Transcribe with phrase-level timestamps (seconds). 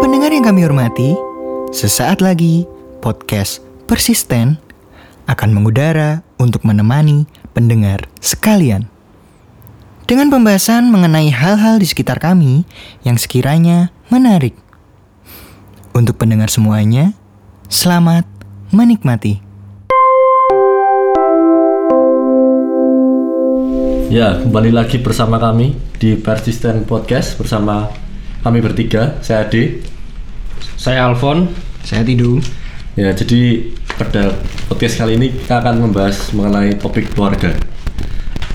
[0.00, 1.16] Pendengar yang kami hormati,
[1.72, 2.68] sesaat lagi
[3.00, 4.60] podcast persisten
[5.24, 7.24] akan mengudara untuk menemani
[7.56, 8.92] pendengar sekalian.
[10.04, 12.68] Dengan pembahasan mengenai hal-hal di sekitar kami
[13.08, 14.52] yang sekiranya menarik.
[16.00, 17.12] Untuk pendengar semuanya,
[17.68, 18.24] selamat
[18.72, 19.36] menikmati.
[24.08, 27.92] Ya, kembali lagi bersama kami di Persisten Podcast bersama
[28.40, 29.84] kami bertiga, saya Ade.
[30.80, 31.52] Saya Alfon.
[31.84, 32.40] Saya Tidu.
[32.96, 33.68] Ya, jadi
[34.00, 34.40] pada
[34.72, 37.52] podcast kali ini kita akan membahas mengenai topik keluarga.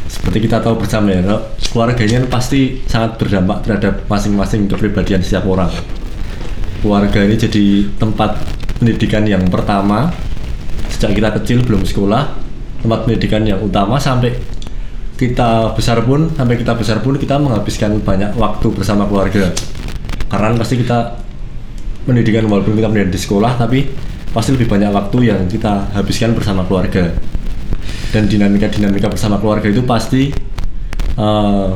[0.10, 5.22] Seperti kita tahu bersama ya, kalau keluarga ini kan pasti sangat berdampak terhadap masing-masing kepribadian
[5.22, 5.70] setiap orang.
[6.86, 7.66] Keluarga ini jadi
[7.98, 8.46] tempat
[8.78, 10.14] pendidikan yang pertama.
[10.86, 12.30] Sejak kita kecil belum sekolah,
[12.86, 14.38] tempat pendidikan yang utama sampai
[15.18, 19.50] kita besar pun sampai kita besar pun kita menghabiskan banyak waktu bersama keluarga.
[20.30, 21.18] Karena pasti kita
[22.06, 23.90] pendidikan walaupun kita pendidikan di sekolah tapi
[24.30, 27.18] pasti lebih banyak waktu yang kita habiskan bersama keluarga.
[28.14, 30.30] Dan dinamika-dinamika bersama keluarga itu pasti
[31.18, 31.74] uh,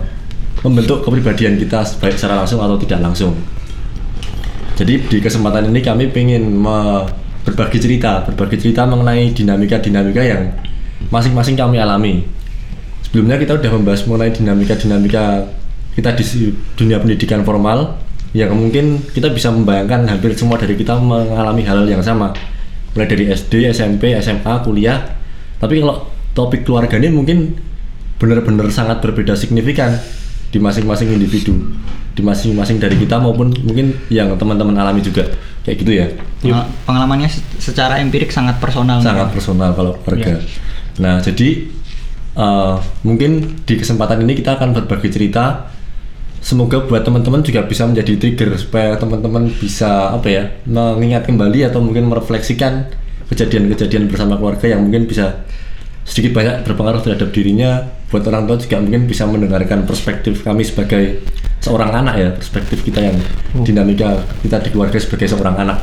[0.62, 3.34] membentuk kepribadian kita baik secara langsung atau tidak langsung
[4.80, 6.55] jadi di kesempatan ini kami ingin
[7.44, 10.55] berbagi cerita berbagi cerita mengenai dinamika-dinamika yang
[11.11, 12.23] masing-masing kami alami.
[13.03, 15.52] Sebelumnya kita udah membahas mengenai dinamika-dinamika
[16.00, 16.23] kita di
[16.80, 18.00] dunia pendidikan formal
[18.31, 22.31] yang mungkin kita bisa membayangkan hampir semua dari kita mengalami hal-hal yang sama.
[22.95, 25.11] Mulai dari SD, SMP, SMA, kuliah.
[25.59, 27.52] Tapi kalau topik keluarga ini mungkin
[28.16, 30.00] benar-benar sangat berbeda signifikan
[30.50, 31.53] di masing-masing individu
[32.14, 35.30] di masing-masing dari kita maupun mungkin yang teman-teman alami juga
[35.64, 36.08] kayak gitu ya
[36.41, 39.00] Pengal- Pengalamannya se- secara empirik sangat personal.
[39.00, 40.39] sangat personal kalau keluarga.
[40.97, 41.67] Nah, jadi
[42.34, 45.68] uh, mungkin di kesempatan ini kita akan berbagi cerita.
[46.40, 51.84] Semoga buat teman-teman juga bisa menjadi trigger supaya teman-teman bisa apa ya mengingat kembali atau
[51.84, 52.88] mungkin merefleksikan
[53.28, 55.44] kejadian-kejadian bersama keluarga yang mungkin bisa
[56.07, 57.84] sedikit banyak berpengaruh terhadap dirinya.
[58.09, 61.22] Buat orang tua juga mungkin bisa mendengarkan perspektif kami sebagai
[61.62, 63.18] seorang anak ya, perspektif kita yang
[63.62, 65.78] dinamika kita di keluarga sebagai seorang anak.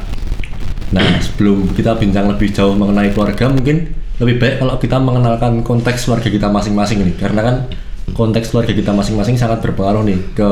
[0.90, 3.90] Nah, sebelum kita bincang lebih jauh mengenai keluarga, mungkin
[4.22, 7.56] lebih baik kalau kita mengenalkan konteks keluarga kita masing-masing nih, karena kan
[8.14, 10.48] konteks keluarga kita masing-masing sangat berpengaruh nih ke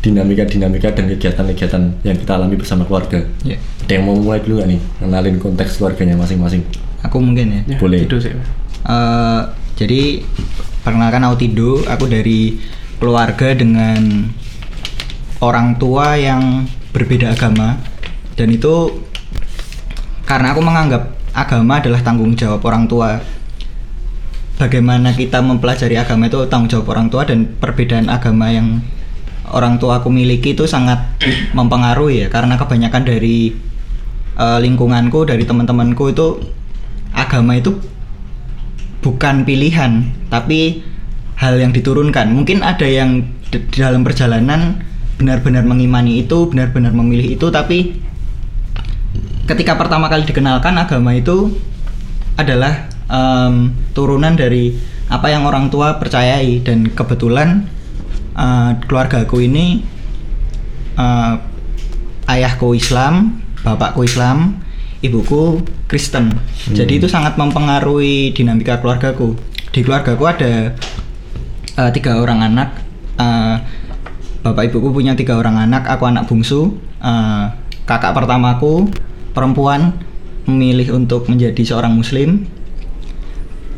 [0.00, 3.20] dinamika-dinamika dan kegiatan-kegiatan yang kita alami bersama keluarga.
[3.44, 3.60] Ya.
[3.84, 6.64] Ada yang mau mulai dulu nggak nih, kenalin konteks keluarganya masing-masing?
[7.04, 7.60] Aku mungkin ya.
[7.68, 8.04] Ya, Boleh.
[8.04, 8.32] Itu sih.
[8.32, 9.42] Eh,
[9.76, 10.24] jadi
[10.80, 12.56] perkenalkan Autido, aku dari
[13.00, 14.28] keluarga dengan
[15.40, 17.80] orang tua yang berbeda agama.
[18.36, 19.04] Dan itu
[20.24, 23.20] karena aku menganggap agama adalah tanggung jawab orang tua.
[24.60, 28.84] Bagaimana kita mempelajari agama itu tanggung jawab orang tua dan perbedaan agama yang
[29.48, 31.00] orang tua aku miliki itu sangat
[31.56, 32.28] mempengaruhi ya.
[32.28, 33.52] Karena kebanyakan dari
[34.36, 36.40] eh, lingkunganku dari teman-temanku itu
[37.16, 37.74] agama itu
[39.00, 40.84] bukan pilihan tapi
[41.40, 42.32] hal yang diturunkan.
[42.32, 44.84] Mungkin ada yang di dalam perjalanan
[45.16, 48.00] benar-benar mengimani itu benar-benar memilih itu tapi
[49.44, 51.52] ketika pertama kali dikenalkan agama itu
[52.38, 54.78] adalah em, turunan dari
[55.10, 56.62] apa yang orang tua percayai.
[56.62, 57.66] Dan kebetulan
[58.38, 59.82] eh, keluargaku ini
[60.94, 61.34] eh,
[62.30, 64.62] ayahku Islam bapakku Islam
[65.00, 66.36] ibuku Kristen.
[66.70, 69.36] Jadi itu sangat mempengaruhi dinamika keluargaku.
[69.72, 70.76] Di keluargaku ada
[71.76, 72.68] eh, tiga orang anak.
[73.16, 73.56] Eh,
[74.40, 76.76] bapak ibuku punya tiga orang anak aku anak bungsu.
[77.00, 77.44] Eh,
[77.88, 78.92] kakak pertamaku
[79.32, 79.96] perempuan
[80.44, 82.44] memilih untuk menjadi seorang muslim.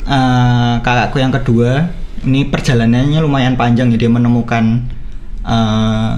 [0.03, 1.87] Eh, kakakku yang kedua
[2.27, 4.83] ini perjalanannya lumayan panjang ya dia menemukan
[5.47, 6.13] eh,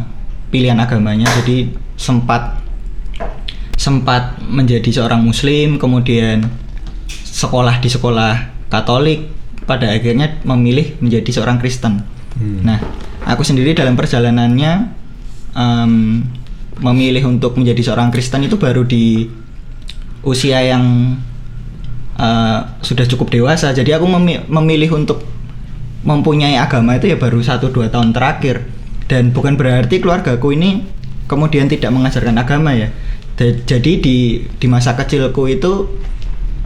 [0.49, 1.29] pilihan agamanya.
[1.45, 1.69] Jadi
[2.01, 2.64] sempat
[3.85, 6.49] sempat menjadi seorang muslim kemudian
[7.29, 9.29] sekolah di sekolah Katolik
[9.69, 12.01] pada akhirnya memilih menjadi seorang Kristen.
[12.65, 12.81] Nah
[13.29, 14.73] aku sendiri dalam perjalanannya
[15.53, 16.25] em,
[16.81, 19.29] memilih untuk menjadi seorang Kristen itu baru di
[20.25, 21.15] usia yang
[22.17, 23.71] eh, sudah cukup dewasa.
[23.77, 25.23] Jadi aku memi- memilih untuk
[26.09, 28.65] mempunyai agama itu ya baru satu dua tahun terakhir.
[29.05, 30.83] Dan bukan berarti keluargaku ini
[31.29, 32.89] kemudian tidak mengajarkan agama ya
[33.35, 35.73] Da- jadi di di masa kecilku itu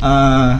[0.04, 0.52] eh,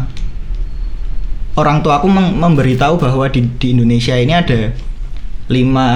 [1.59, 4.73] orang tua aku mem- memberitahu bahwa di di Indonesia ini ada
[5.53, 5.89] lima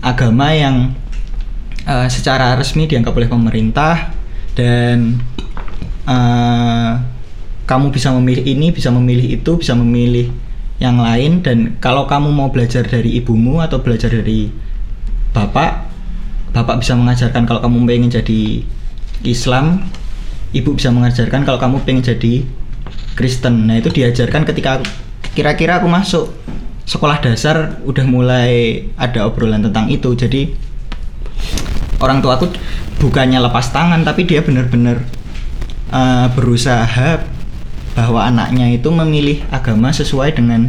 [0.00, 0.96] agama yang
[1.84, 4.16] eh, secara resmi dianggap oleh pemerintah
[4.56, 5.20] dan
[6.08, 6.92] eh,
[7.64, 10.28] kamu bisa memilih ini bisa memilih itu bisa memilih
[10.82, 14.50] yang lain dan kalau kamu mau belajar dari ibumu atau belajar dari
[15.32, 15.86] bapak
[16.52, 18.42] bapak bisa mengajarkan kalau kamu pengen jadi
[19.32, 19.88] Islam
[20.52, 22.44] ibu bisa mengajarkan kalau kamu pengen jadi
[23.16, 24.90] Kristen nah itu diajarkan ketika aku-
[25.32, 26.34] kira-kira aku masuk
[26.84, 30.52] sekolah dasar udah mulai ada obrolan tentang itu jadi
[32.04, 32.52] orang tua aku
[33.00, 35.00] bukannya lepas tangan tapi dia benar-benar
[35.90, 37.24] eh, berusaha
[37.94, 40.66] bahwa anaknya itu memilih agama sesuai dengan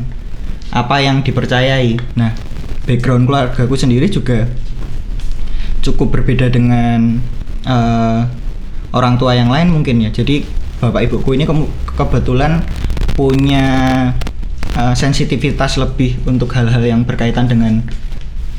[0.69, 1.97] apa yang dipercayai.
[2.13, 2.37] Nah,
[2.85, 4.45] background keluargaku sendiri juga
[5.81, 7.17] cukup berbeda dengan
[7.65, 8.21] eh,
[8.95, 10.09] orang tua yang lain mungkin ya.
[10.09, 10.47] Jadi
[10.79, 12.63] bapak ibuku ini kemu- kebetulan
[13.13, 13.67] punya
[14.73, 17.83] eh, sensitivitas lebih untuk hal-hal yang berkaitan dengan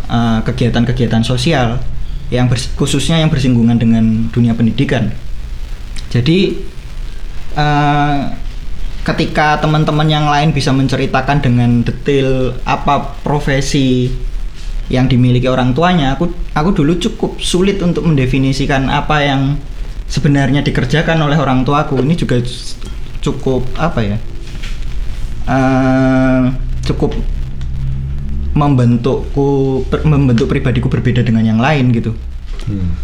[0.06, 1.80] eh, kegiatan-kegiatan sosial
[2.28, 5.08] yang khususnya yang bersinggungan dengan dunia pendidikan.
[6.12, 6.60] Jadi
[7.56, 8.18] eh,
[9.06, 14.10] ketika teman-teman yang lain bisa menceritakan dengan detail apa profesi
[14.86, 19.42] yang dimiliki orang tuanya, aku aku dulu cukup sulit untuk mendefinisikan apa yang
[20.06, 22.00] sebenarnya dikerjakan oleh orang tuaku.
[22.02, 22.38] Ini juga
[23.20, 24.18] cukup apa ya?
[25.46, 26.42] eh,
[26.82, 27.14] cukup
[28.56, 29.48] membentukku
[29.86, 32.14] per- membentuk pribadiku berbeda dengan yang lain gitu
[32.66, 32.98] Hmm.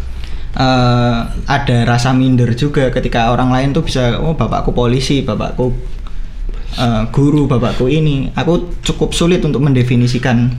[0.59, 5.71] eh, ada rasa minder juga ketika orang lain tuh bisa oh bapakku polisi bapakku
[6.75, 10.51] eh, guru bapakku ini aku cukup sulit untuk mendefinisikan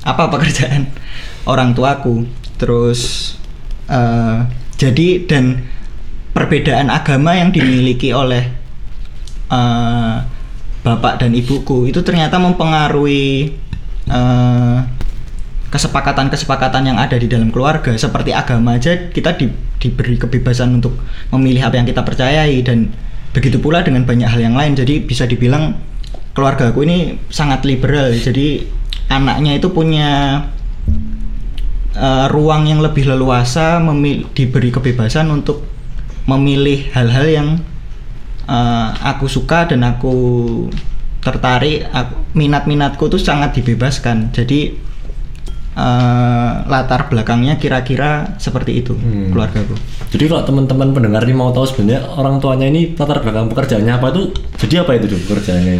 [0.00, 0.88] apa pekerjaan
[1.50, 2.24] orang tuaku
[2.56, 3.34] terus
[3.90, 4.48] eh,
[4.80, 5.68] jadi dan
[6.32, 8.44] perbedaan agama yang dimiliki oleh
[9.48, 10.16] eh,
[10.84, 13.52] bapak dan ibuku itu ternyata mempengaruhi
[14.08, 14.78] eh,
[15.68, 17.92] kesepakatan-kesepakatan yang ada di dalam keluarga.
[17.92, 20.96] Seperti agama aja kita di- diberi kebebasan untuk
[21.32, 22.88] memilih apa yang kita percayai dan
[23.36, 24.72] begitu pula dengan banyak hal yang lain.
[24.72, 25.76] Jadi bisa dibilang
[26.32, 28.08] keluarga aku ini sangat liberal.
[28.16, 28.64] Jadi
[29.12, 30.40] anaknya itu punya
[31.92, 33.76] eh, ruang yang lebih leluasa
[34.32, 35.77] diberi kebebasan untuk
[36.28, 37.48] memilih hal-hal yang
[38.44, 40.12] eh, aku suka dan aku
[41.18, 44.76] tertarik aku- minat-minatku tuh sangat dibebaskan jadi
[45.74, 49.30] eh, latar belakangnya kira-kira seperti itu Hmm.
[49.30, 49.74] keluargaku
[50.08, 54.06] Jadi kalau teman-teman pendengar ini mau tahu sebenarnya orang tuanya ini latar belakang pekerjaannya apa
[54.08, 54.22] itu
[54.58, 55.74] jadi apa itu tuh pekerjaannya?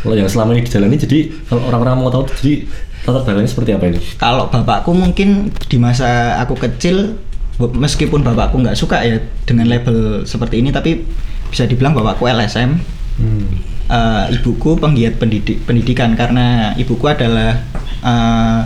[0.00, 2.62] Kalau yang selama ini dijalani jadi kalau orang-orang mau tahu jadi
[3.02, 3.98] latar belakangnya seperti apa itu?
[4.16, 7.18] kalau bapakku mungkin di masa aku kecil
[7.56, 11.06] meskipun bapakku nggak suka ya dengan label seperti ini tapi
[11.48, 12.78] bisa dibilang bapakku LSM
[13.14, 13.46] Hmm.
[13.86, 17.62] eh, ibuku penggiat pendidik pendidikan karena ibuku adalah
[18.02, 18.60] eh,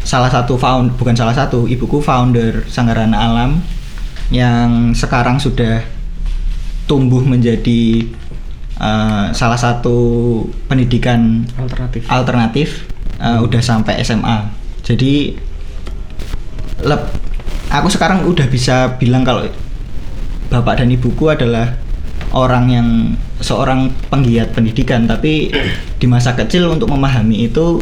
[0.00, 3.58] salah satu found bukan salah satu ibuku founder Sanggarana Alam
[4.30, 5.82] yang sekarang sudah
[6.86, 8.06] tumbuh menjadi
[8.78, 9.98] eh, salah satu
[10.70, 12.06] pendidikan Alternatif.
[12.06, 12.68] alternatif
[13.18, 14.46] eh, udah sampai SMA
[14.86, 15.34] jadi
[16.86, 17.29] leb-
[17.70, 19.46] aku sekarang udah bisa bilang kalau
[20.50, 21.78] bapak dan ibuku adalah
[22.34, 22.88] orang yang
[23.40, 25.50] seorang penggiat pendidikan tapi
[25.96, 27.80] di masa kecil untuk memahami itu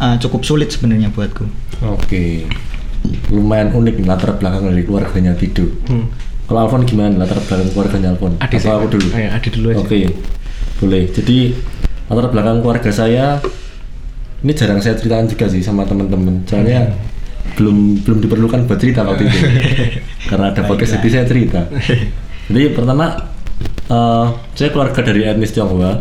[0.00, 2.42] eh, cukup sulit sebenarnya buatku Oke.
[3.30, 5.70] Lumayan unik latar belakang dari keluarganya Tido.
[5.86, 6.10] Hmm.
[6.50, 8.34] Kalau Alfon gimana latar belakang keluarganya Alfon?
[8.42, 8.76] Adik Atau saya.
[8.82, 9.06] aku dulu?
[9.14, 9.78] Oh ya, adik dulu aja.
[9.78, 9.98] Oke,
[10.82, 11.02] boleh.
[11.14, 11.54] Jadi
[12.10, 13.38] latar belakang keluarga saya
[14.42, 16.42] ini jarang saya ceritakan juga sih sama teman-teman.
[16.50, 16.98] Soalnya
[17.56, 19.38] belum belum diperlukan buat cerita waktu itu.
[20.30, 21.60] Karena ada podcast jadi saya cerita.
[22.48, 23.12] Jadi pertama
[23.92, 24.26] eh,
[24.56, 25.92] saya keluarga dari etnis Tionghoa.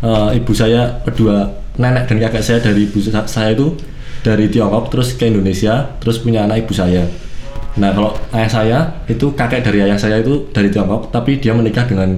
[0.00, 1.44] Eh, ibu saya kedua
[1.76, 3.76] nenek dan kakek saya dari ibu sa- saya itu
[4.20, 7.04] dari Tiongkok terus ke Indonesia terus punya anak ibu saya.
[7.76, 11.84] Nah kalau ayah saya itu kakek dari ayah saya itu dari Tiongkok tapi dia menikah
[11.84, 12.16] dengan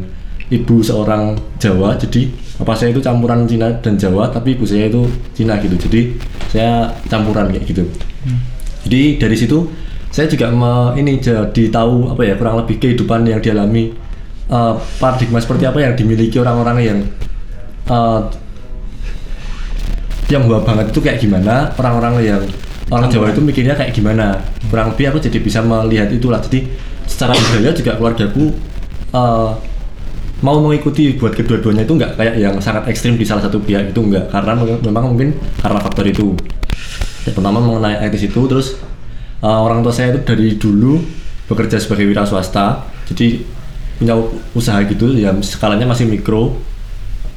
[0.53, 2.29] ibu seorang Jawa jadi
[2.61, 6.01] bapak saya itu campuran Cina dan Jawa tapi ibu saya itu Cina gitu jadi
[6.53, 6.71] saya
[7.11, 7.83] campuran kayak gitu.
[8.83, 9.71] Jadi dari situ
[10.13, 13.95] saya juga me- ini jadi tahu apa ya kurang lebih kehidupan yang dialami
[14.51, 16.99] eh, paradigma seperti apa yang dimiliki orang-orang yang
[17.89, 18.21] eh,
[20.29, 22.43] Tionghoa banget itu kayak gimana orang-orang yang
[22.89, 24.41] orang Jawa itu mikirnya kayak gimana.
[24.69, 26.41] Kurang lebih aku jadi bisa melihat itulah.
[26.41, 26.69] Jadi
[27.05, 28.45] secara budaya juga keluargaku
[29.13, 29.51] eh,
[30.43, 34.01] mau mengikuti buat kedua-duanya itu nggak kayak yang sangat ekstrim di salah satu pihak itu
[34.01, 34.33] nggak.
[34.33, 36.33] Karena mem- memang mungkin karena faktor itu
[37.23, 38.79] yang pertama mengenai etis itu terus
[39.43, 40.99] eh, orang tua saya itu dari dulu
[41.47, 42.87] bekerja sebagai wira swasta.
[43.07, 43.45] Jadi
[43.99, 44.19] punya
[44.57, 46.59] usaha gitu ya skalanya masih mikro.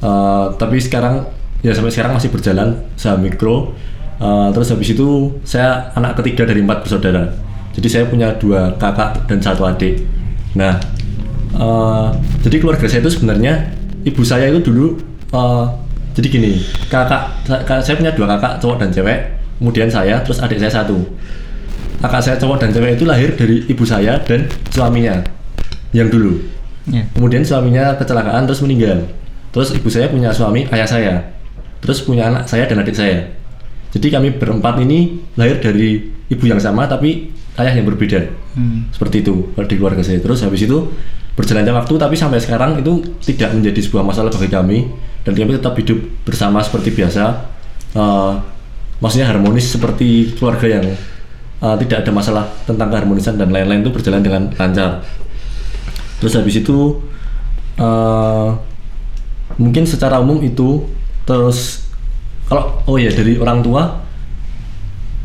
[0.02, 1.30] Eh, tapi sekarang
[1.66, 3.74] ya sampai sekarang masih berjalan usaha mikro.
[4.16, 7.36] Eh, terus habis itu saya anak ketiga dari empat bersaudara.
[7.76, 10.08] Jadi saya punya dua kakak dan satu adik.
[10.56, 10.80] Nah,
[11.54, 12.08] eh,
[12.42, 13.76] jadi keluarga saya itu sebenarnya
[14.08, 14.96] ibu saya itu dulu
[15.36, 15.66] eh,
[16.16, 20.60] jadi gini, kakak sa- saya punya dua kakak cowok dan cewek, kemudian saya terus adik
[20.60, 20.98] saya satu.
[22.02, 25.24] Kakak saya cowok dan cewek itu lahir dari ibu saya dan suaminya
[25.96, 26.38] yang dulu.
[26.92, 27.08] Ya.
[27.18, 29.10] Kemudian suaminya kecelakaan terus meninggal.
[29.56, 31.14] Terus ibu saya punya suami ayah saya.
[31.82, 33.32] Terus punya anak saya dan adik saya.
[33.96, 38.28] Jadi kami berempat ini lahir dari ibu yang sama tapi ayah yang berbeda.
[38.54, 38.92] Hmm.
[38.92, 40.20] Seperti itu di keluarga saya.
[40.20, 40.92] Terus habis itu
[41.36, 44.88] berjalannya waktu tapi sampai sekarang itu tidak menjadi sebuah masalah bagi kami
[45.24, 47.24] dan kami tetap hidup bersama seperti biasa.
[47.96, 48.34] Eh,
[49.00, 50.86] maksudnya harmonis seperti keluarga yang
[51.62, 55.04] eh, tidak ada masalah tentang keharmonisan dan lain-lain itu berjalan dengan lancar.
[56.20, 57.04] Terus habis itu
[57.80, 58.50] eh,
[59.58, 60.84] mungkin secara umum itu
[61.24, 61.88] terus
[62.46, 64.04] kalau oh ya dari orang tua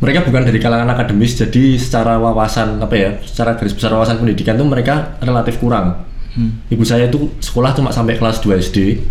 [0.01, 4.57] mereka bukan dari kalangan akademis jadi secara wawasan apa ya secara garis besar wawasan pendidikan
[4.57, 6.63] itu mereka relatif kurang Hmm.
[6.71, 9.03] ibu saya itu sekolah cuma sampai kelas 2 SD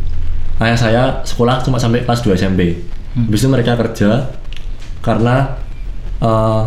[0.64, 2.80] ayah saya sekolah cuma sampai kelas 2 SMP
[3.28, 4.39] habis itu mereka kerja
[5.10, 5.58] karena
[6.22, 6.62] eh,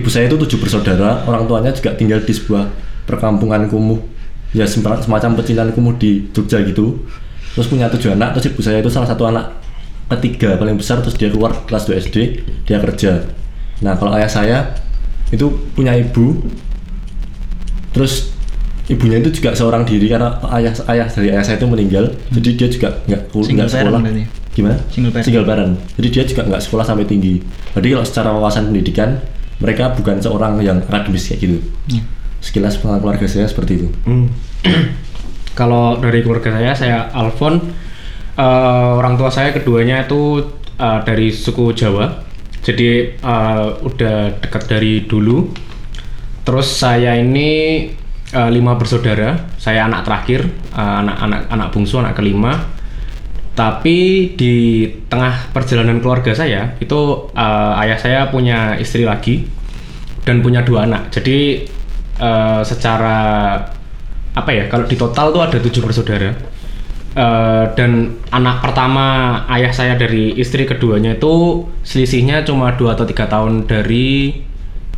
[0.00, 2.72] ibu saya itu tujuh bersaudara orang tuanya juga tinggal di sebuah
[3.04, 4.00] perkampungan kumuh.
[4.56, 7.04] Ya semacam semacam pecinan kumuh di Jogja gitu.
[7.52, 9.52] Terus punya tujuh anak terus ibu saya itu salah satu anak
[10.06, 12.16] ketiga paling besar terus dia keluar kelas 2 SD
[12.64, 13.28] dia kerja.
[13.84, 14.58] Nah kalau ayah saya
[15.28, 16.40] itu punya ibu.
[17.92, 18.32] Terus
[18.88, 22.12] ibunya itu juga seorang diri karena ayah ayah dari ayah saya itu meninggal.
[22.32, 24.00] Jadi dia juga nggak nggak sekolah
[24.56, 24.92] parent berarti?
[24.92, 25.72] gimana Single parent.
[25.96, 27.34] jadi dia juga nggak sekolah sampai tinggi
[27.74, 29.20] jadi kalau secara wawasan pendidikan
[29.56, 31.58] mereka bukan seorang yang akademis kayak gitu
[31.88, 32.02] Ya.
[32.40, 33.88] sekilas pengalaman keluarga saya seperti itu
[35.56, 37.56] Kalau dari keluarga saya, saya Alfon.
[38.36, 38.42] Eh,
[38.92, 40.44] orang tua saya keduanya itu
[40.76, 42.12] eh, dari suku Jawa.
[42.60, 45.48] Jadi eh, udah dekat dari dulu.
[46.44, 47.88] Terus saya ini
[48.28, 49.56] eh, lima bersaudara.
[49.56, 50.44] Saya anak terakhir,
[50.76, 52.75] eh, anak anak anak bungsu, anak kelima.
[53.56, 59.48] Tapi di tengah perjalanan keluarga saya itu eh, ayah saya punya istri lagi
[60.28, 61.08] dan punya dua anak.
[61.08, 61.64] Jadi
[62.20, 63.18] eh, secara
[64.36, 64.68] apa ya?
[64.68, 66.36] Kalau di total tuh ada tujuh bersaudara.
[67.16, 73.24] Eh, dan anak pertama ayah saya dari istri keduanya itu selisihnya cuma dua atau tiga
[73.24, 74.36] tahun dari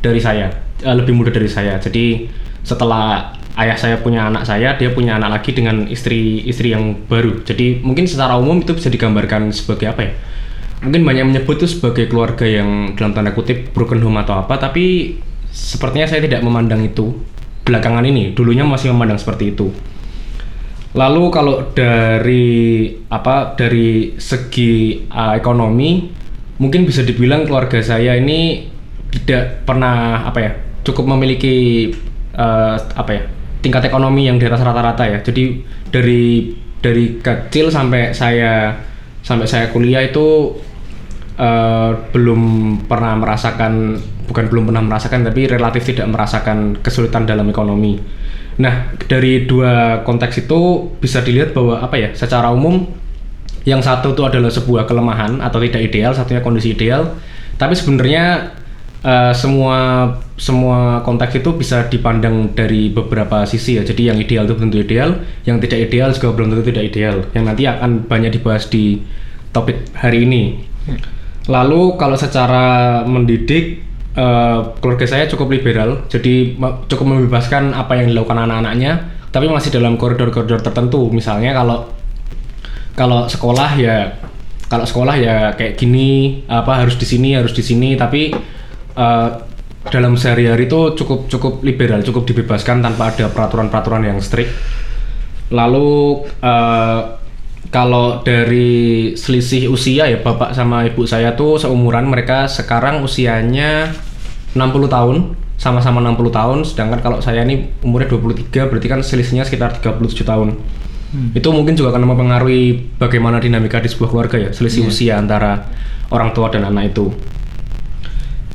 [0.03, 2.31] dari saya Eh, lebih muda dari saya jadi
[2.63, 7.43] setelah ayah saya punya anak saya dia punya anak lagi dengan istri istri yang baru.
[7.43, 10.13] Jadi mungkin secara umum itu bisa digambarkan sebagai apa ya?
[10.79, 15.19] Mungkin banyak menyebut itu sebagai keluarga yang dalam tanda kutip broken home atau apa tapi
[15.51, 17.19] sepertinya saya tidak memandang itu
[17.67, 18.31] belakangan ini.
[18.31, 19.75] Dulunya masih memandang seperti itu.
[20.95, 26.09] Lalu kalau dari apa dari segi uh, ekonomi
[26.63, 28.71] mungkin bisa dibilang keluarga saya ini
[29.13, 30.53] tidak pernah apa ya
[30.85, 31.91] cukup memiliki
[32.35, 33.23] uh, apa ya
[33.61, 35.19] tingkat ekonomi yang di atas rata-rata ya.
[35.23, 38.75] Jadi dari dari kecil sampai saya
[39.23, 40.55] sampai saya kuliah itu
[41.39, 42.43] uh, belum
[42.87, 43.99] pernah merasakan
[44.29, 47.99] bukan belum pernah merasakan tapi relatif tidak merasakan kesulitan dalam ekonomi.
[48.59, 52.91] Nah, dari dua konteks itu bisa dilihat bahwa apa ya, secara umum
[53.63, 57.15] yang satu itu adalah sebuah kelemahan atau tidak ideal, satunya kondisi ideal.
[57.55, 58.55] Tapi sebenarnya
[59.05, 63.83] eh, semua semua konteks itu bisa dipandang dari beberapa sisi ya.
[63.83, 65.11] Jadi yang ideal itu belum tentu ideal,
[65.43, 67.17] yang tidak ideal juga belum tentu tidak ideal.
[67.35, 69.03] Yang nanti akan banyak dibahas di
[69.51, 70.43] topik hari ini.
[71.49, 73.83] Lalu kalau secara mendidik
[74.15, 76.55] eh, keluarga saya cukup liberal, jadi
[76.87, 78.93] cukup membebaskan apa yang dilakukan anak-anaknya,
[79.35, 81.11] tapi masih dalam koridor-koridor tertentu.
[81.11, 81.99] Misalnya kalau
[82.99, 84.19] kalau sekolah ya
[84.69, 88.35] kalau sekolah ya kayak gini apa harus di sini harus di sini tapi
[88.99, 89.31] eh,
[89.89, 94.53] dalam sehari-hari itu cukup cukup liberal cukup dibebaskan tanpa ada peraturan-peraturan yang strict.
[95.55, 97.01] Lalu eh,
[97.69, 103.93] kalau dari selisih usia ya bapak sama ibu saya tuh seumuran mereka sekarang usianya
[104.57, 105.17] 60 tahun
[105.61, 106.59] sama-sama 60 tahun.
[106.65, 110.59] Sedangkan kalau saya ini umurnya 23 berarti kan selisihnya sekitar 37 tahun.
[111.33, 115.65] Itu mungkin juga akan mempengaruhi bagaimana dinamika di sebuah keluarga ya selisih usia antara
[116.13, 117.09] orang tua dan anak itu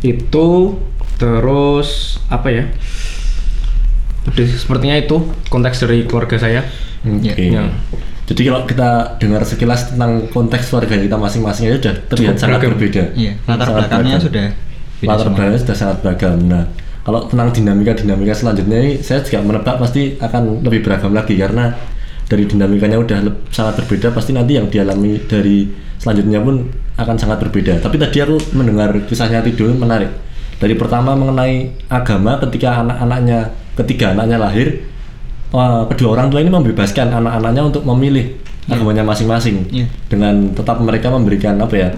[0.03, 0.77] itu
[1.15, 2.63] terus apa ya
[4.23, 6.63] Udah, sepertinya itu konteks dari keluarga saya
[7.03, 7.35] Oke.
[7.51, 7.67] Ya.
[8.23, 12.59] Jadi kalau kita dengar sekilas tentang konteks keluarga kita masing-masing itu sudah terlihat Cukup sangat
[12.63, 12.71] beragam.
[12.79, 13.03] berbeda.
[13.11, 14.23] Iya, latar Sangat belakangnya beragam.
[14.23, 15.35] sudah beda latar semua.
[15.35, 16.35] belakangnya sudah sangat beragam.
[16.47, 16.63] Nah,
[17.03, 21.75] kalau tentang dinamika-dinamika selanjutnya ini saya juga menebak pasti akan lebih beragam lagi karena
[22.33, 23.17] dari dinamikanya udah
[23.53, 25.69] sangat berbeda pasti nanti yang dialami dari
[26.01, 26.65] selanjutnya pun
[26.97, 27.77] akan sangat berbeda.
[27.77, 30.09] Tapi tadi aku mendengar kisahnya Tido menarik
[30.57, 34.79] Dari pertama mengenai agama ketika anak-anaknya ketiga anaknya lahir,
[35.51, 38.31] eh, kedua orang tua ini membebaskan anak-anaknya untuk memilih
[38.71, 39.91] agamanya masing-masing Iya.
[40.07, 41.89] dengan tetap mereka memberikan apa ya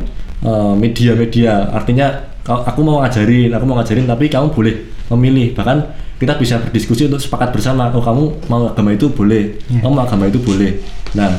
[0.41, 1.71] eh, media-media.
[1.77, 2.09] Artinya
[2.41, 4.75] kalau aku mau ngajarin, aku mau ngajarin, tapi kamu boleh
[5.09, 5.53] memilih.
[5.53, 5.77] Bahkan
[6.15, 7.91] kita bisa berdiskusi untuk sepakat bersama.
[7.91, 10.79] Oh kamu mau agama itu boleh, kamu mau agama itu boleh.
[11.13, 11.29] Nah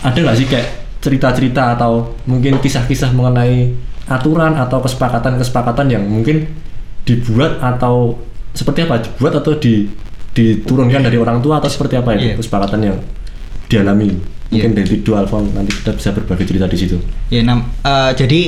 [0.00, 3.72] ada nggak sih kayak cerita-cerita atau mungkin kisah-kisah mengenai
[4.04, 6.44] aturan atau kesepakatan-kesepakatan yang mungkin
[7.04, 8.16] dibuat atau
[8.52, 9.88] seperti apa dibuat atau di
[10.32, 12.34] diturunkan dari orang tua atau seperti apa itu Iya.
[12.36, 12.96] kesepakatan yang
[13.64, 14.12] dialami
[14.48, 14.78] mungkin Iya.
[14.82, 16.96] dari dua Alfon nanti kita bisa berbagi cerita di situ
[17.28, 18.40] Ya, nam- eh, jadi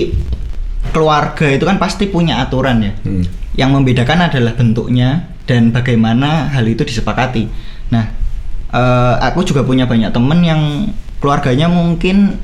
[0.90, 2.92] keluarga itu kan pasti punya aturan ya.
[3.02, 3.24] Hmm.
[3.56, 7.48] Yang membedakan adalah bentuknya dan bagaimana hal itu disepakati.
[7.88, 8.04] Nah,
[8.70, 12.36] eh, aku juga punya banyak temen yang keluarganya mungkin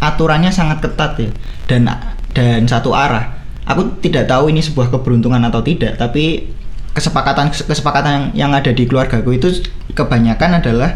[0.00, 1.30] aturannya sangat ketat ya
[1.66, 1.90] dan
[2.32, 3.42] dan satu arah.
[3.66, 6.48] Aku tidak tahu ini sebuah keberuntungan atau tidak, tapi
[6.90, 9.62] kesepakatan kesepakatan yang, ada di keluargaku itu
[9.94, 10.90] kebanyakan adalah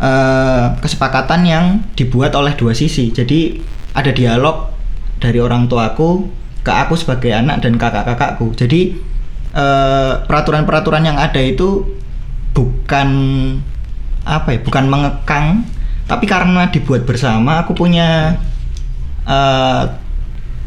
[0.00, 1.64] eh, kesepakatan yang
[1.96, 3.08] dibuat oleh dua sisi.
[3.12, 3.60] Jadi
[3.92, 4.72] ada dialog
[5.18, 6.30] dari orang tuaku
[6.62, 8.54] ke aku sebagai anak dan kakak-kakakku.
[8.58, 8.98] Jadi
[9.54, 11.86] eh, peraturan-peraturan yang ada itu
[12.52, 13.08] bukan
[14.28, 15.64] apa ya, bukan mengekang,
[16.04, 18.36] tapi karena dibuat bersama, aku punya
[19.24, 19.84] eh,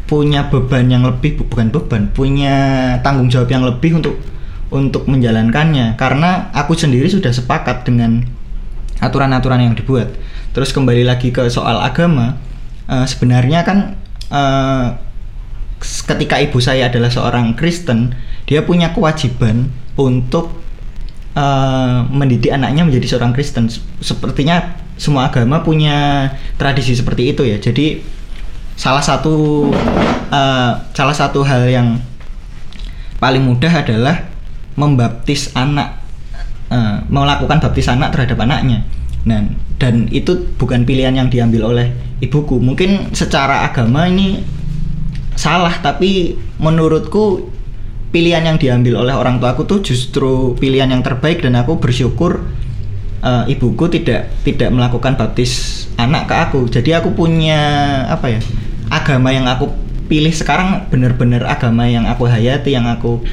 [0.08, 2.56] punya beban yang lebih, bu- bukan beban, punya
[3.00, 4.16] tanggung jawab yang lebih untuk
[4.72, 5.96] untuk menjalankannya.
[6.00, 8.24] Karena aku sendiri sudah sepakat dengan
[9.00, 10.12] aturan-aturan yang dibuat.
[10.52, 12.36] Terus kembali lagi ke soal agama,
[12.88, 13.78] eh, sebenarnya kan
[14.32, 15.11] s-
[15.82, 18.14] ketika ibu saya adalah seorang Kristen,
[18.46, 20.54] dia punya kewajiban untuk
[21.34, 23.68] eh, mendidik anaknya menjadi seorang Kristen.
[24.00, 27.58] Sepertinya semua agama punya tradisi seperti itu ya.
[27.58, 28.00] Jadi
[28.78, 29.68] salah satu
[30.30, 31.88] eh, salah satu hal yang
[33.18, 34.26] paling mudah adalah
[34.78, 36.00] membaptis anak
[36.70, 38.86] eh, melakukan baptis anak terhadap anaknya.
[39.22, 39.46] Nah,
[39.78, 42.58] dan itu bukan pilihan yang diambil oleh ibuku.
[42.58, 44.42] Mungkin secara agama ini
[45.36, 47.50] salah, tapi menurutku
[48.12, 52.44] pilihan yang diambil oleh orang tuaku tuh justru pilihan yang terbaik dan aku bersyukur
[53.24, 56.60] eh, ibuku tidak tidak melakukan baptis anak ke aku.
[56.68, 57.60] Jadi aku punya
[58.12, 58.40] apa ya?
[58.92, 59.72] agama yang aku
[60.12, 63.24] pilih sekarang benar-benar agama yang aku hayati, yang aku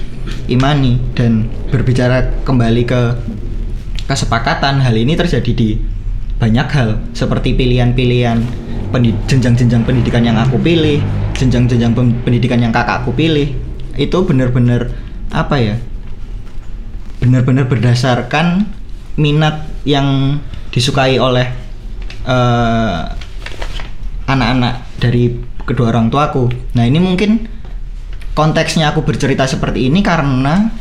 [0.48, 3.02] imani dan berbicara kembali ke
[4.08, 5.76] kesepakatan hal ini terjadi di
[6.40, 8.40] banyak hal seperti pilihan-pilihan
[8.90, 11.02] pendi- jenjang-jenjang pendidikan yang aku pilih,
[11.38, 11.94] jenjang-jenjang
[12.26, 13.54] pendidikan yang kakakku pilih
[13.96, 14.92] itu benar-benar
[15.30, 15.76] apa ya?
[17.20, 18.66] Benar-benar berdasarkan
[19.20, 20.40] minat yang
[20.72, 21.48] disukai oleh
[22.26, 23.00] eh,
[24.30, 26.50] anak-anak dari kedua orang tuaku.
[26.78, 27.46] Nah, ini mungkin
[28.34, 30.72] konteksnya aku bercerita seperti ini karena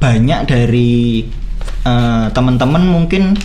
[0.00, 1.24] banyak dari
[1.84, 3.36] eh, teman-teman mungkin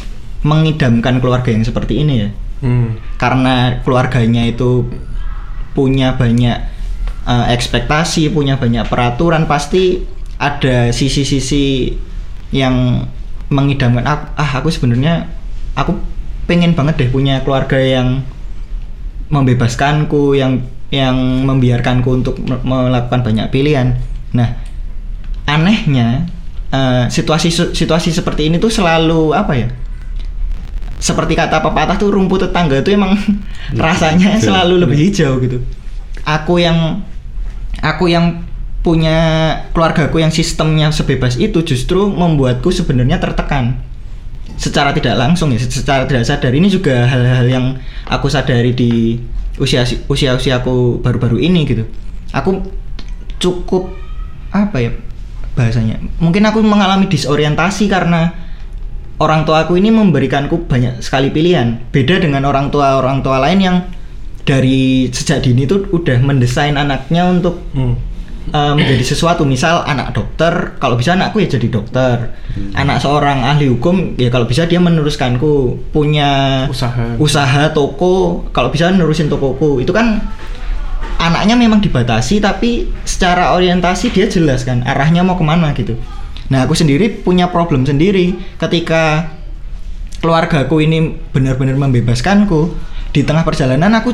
[0.46, 2.30] mengidamkan keluarga yang seperti ini ya.
[2.66, 2.98] Hmm.
[3.22, 4.90] Karena keluarganya itu
[5.78, 6.58] punya banyak
[7.30, 10.02] eh, ekspektasi, punya banyak peraturan, pasti
[10.42, 11.94] ada sisi-sisi
[12.50, 13.06] yang
[13.54, 15.30] mengidamkan ah, ah aku sebenarnya
[15.78, 16.02] aku
[16.50, 18.26] pengen banget deh punya keluarga yang
[19.30, 24.02] membebaskanku yang yang membiarkanku untuk me- melakukan banyak pilihan.
[24.34, 24.58] Nah,
[25.46, 26.26] anehnya
[26.74, 29.70] eh, situasi situasi seperti ini tuh selalu apa ya?
[30.96, 33.14] Seperti kata pepatah tuh rumput tetangga tuh emang
[33.76, 34.52] rasanya Hijau.
[34.52, 35.60] selalu lebih hijau gitu.
[36.24, 37.04] Aku yang
[37.84, 38.42] aku yang
[38.86, 39.18] punya
[39.74, 43.82] keluargaku yang sistemnya sebebas itu justru membuatku sebenarnya tertekan.
[44.56, 46.54] Secara tidak langsung ya secara tidak sadar.
[46.54, 47.66] Ini juga hal-hal yang
[48.08, 49.20] aku sadari di
[49.60, 51.84] usia usia usiaku baru-baru ini gitu.
[52.32, 52.64] Aku
[53.42, 53.92] cukup
[54.56, 54.92] apa ya
[55.60, 56.00] bahasanya?
[56.24, 58.45] Mungkin aku mengalami disorientasi karena
[59.20, 61.80] orang tua aku ini memberikanku banyak sekali pilihan.
[61.92, 63.78] Beda dengan orang tua orang tua lain yang
[64.46, 67.98] dari sejak dini tuh udah mendesain anaknya untuk Hmm.
[68.54, 69.42] eh, menjadi sesuatu.
[69.42, 72.30] Misal anak dokter kalau bisa anakku ya jadi dokter.
[72.78, 75.82] Anak seorang ahli hukum ya kalau bisa dia meneruskanku.
[75.90, 77.18] Punya Usaha.
[77.18, 79.82] usaha toko kalau bisa nerusin tokoku.
[79.82, 80.22] Itu kan
[81.16, 85.96] anaknya memang dibatasi tapi secara orientasi dia jelas kan arahnya mau ke mana gitu
[86.46, 88.38] nah aku sendiri punya problem sendiri.
[88.62, 89.34] Ketika
[90.22, 92.74] keluargaku ini benar-benar membebaskanku
[93.14, 94.14] di tengah perjalanan aku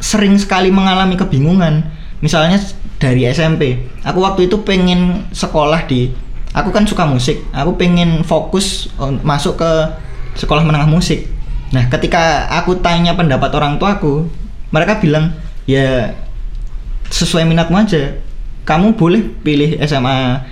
[0.00, 1.84] sering sekali mengalami kebingungan.
[2.20, 2.60] Misalnya
[3.00, 6.12] dari SMP aku waktu itu pengen sekolah di
[6.52, 7.40] aku kan suka musik.
[7.52, 8.92] Aku pengen fokus
[9.24, 9.70] masuk ke
[10.36, 11.28] sekolah menengah musik.
[11.72, 14.28] Nah ketika aku tanya pendapat orang tuaku
[14.68, 15.32] mereka bilang
[15.64, 16.12] ya
[17.08, 18.20] sesuai minatmu aja.
[18.68, 20.44] Kamu boleh pilih SMA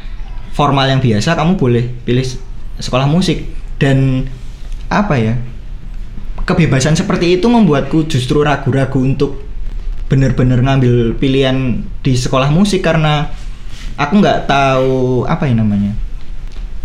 [0.58, 2.26] formal yang biasa kamu boleh pilih
[2.82, 3.46] sekolah musik.
[3.78, 4.26] Dan
[4.90, 5.38] apa ya
[6.42, 9.46] kebebasan seperti itu membuatku justru ragu-ragu untuk
[10.10, 13.30] benar-benar ngambil pilihan di sekolah musik karena
[13.94, 15.92] aku nggak tahu apa ya namanya.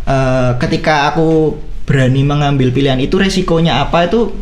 [0.05, 1.57] Eh, ketika aku
[1.89, 4.37] berani mengambil pilihan itu resikonya apa itu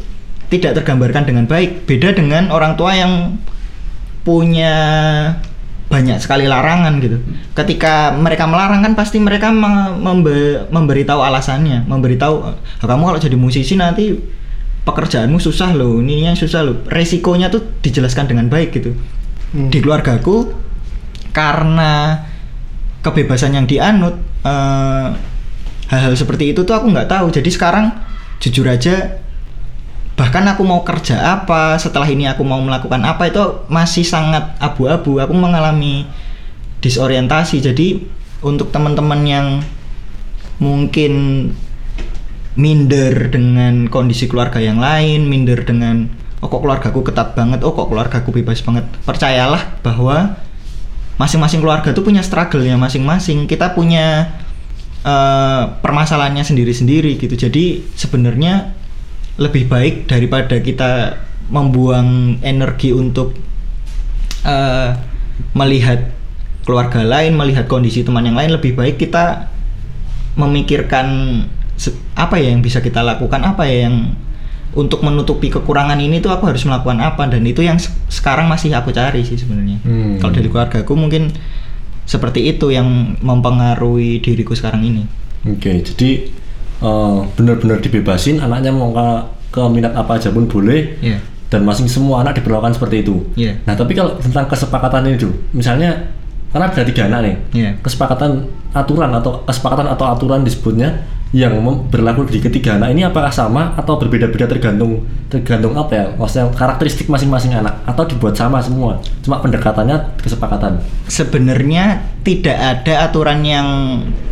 [0.52, 1.88] tidak tergambarkan dengan baik.
[1.88, 3.40] Beda dengan orang tua yang
[4.28, 4.76] punya
[5.92, 7.20] banyak sekali larangan gitu.
[7.52, 12.56] Ketika mereka melarang kan pasti mereka me- membe- memberitahu alasannya memberitahu "Ah,
[12.88, 14.16] kamu kalau jadi musisi nanti
[14.88, 16.76] pekerjaanmu susah loh ininya susah loh.
[16.88, 18.96] Resikonya tuh dijelaskan dengan baik gitu.
[19.52, 20.56] Di keluargaku
[21.36, 22.24] karena
[23.04, 24.16] kebebasan yang dianut
[24.48, 25.08] eh,
[25.92, 27.28] hal-hal seperti itu tuh aku nggak tahu.
[27.36, 27.92] Jadi sekarang
[28.40, 29.20] jujur aja
[30.22, 35.18] bahkan aku mau kerja apa setelah ini aku mau melakukan apa itu masih sangat abu-abu.
[35.18, 36.06] Aku mengalami
[36.78, 37.58] disorientasi.
[37.58, 38.06] Jadi
[38.46, 39.48] untuk teman-teman yang
[40.62, 41.14] mungkin
[42.54, 46.06] minder dengan kondisi keluarga yang lain minder dengan
[46.38, 47.66] oh kok keluargaku ketat banget?
[47.66, 48.86] Oh kok keluargaku bebas banget?
[49.02, 50.38] Percayalah bahwa
[51.18, 53.50] masing-masing keluarga tuh punya struggle-nya masing-masing.
[53.50, 54.38] Kita punya
[55.02, 57.34] eh, permasalahannya sendiri-sendiri gitu.
[57.34, 58.78] Jadi sebenarnya
[59.40, 63.36] lebih baik daripada kita membuang energi untuk
[64.48, 64.90] eh,
[65.54, 66.12] melihat
[66.62, 68.54] keluarga lain melihat kondisi teman yang lain.
[68.56, 69.50] Lebih baik kita
[70.38, 71.08] memikirkan
[72.16, 74.16] apa ya yang bisa kita lakukan apa ya yang
[74.72, 77.28] untuk menutupi kekurangan ini tuh aku harus melakukan apa.
[77.28, 79.84] Dan itu yang se- sekarang masih aku cari sih sebenarnya.
[79.84, 80.16] Hmm.
[80.22, 81.34] kalau dari keluarga aku mungkin
[82.08, 85.04] seperti itu yang mempengaruhi diriku sekarang ini.
[85.48, 86.30] Oke, jadi
[86.82, 89.08] eh, benar-benar dibebasin anaknya mau ke,
[89.54, 91.18] ke minat apa aja pun boleh Iya.
[91.52, 93.22] dan masing semua anak diperlakukan seperti itu.
[93.36, 93.60] Iya.
[93.68, 96.10] Nah, tapi kalau tentang kesepakatan ini tuh, misalnya
[96.52, 97.70] karena ada tiga anak nih, Iya.
[97.84, 101.56] kesepakatan aturan atau kesepakatan atau aturan disebutnya yang
[101.88, 105.00] berlaku di ketiga anak ini apakah sama atau berbeda-beda tergantung
[105.32, 112.04] tergantung apa ya maksudnya karakteristik masing-masing anak atau dibuat sama semua cuma pendekatannya kesepakatan sebenarnya
[112.28, 113.68] tidak ada aturan yang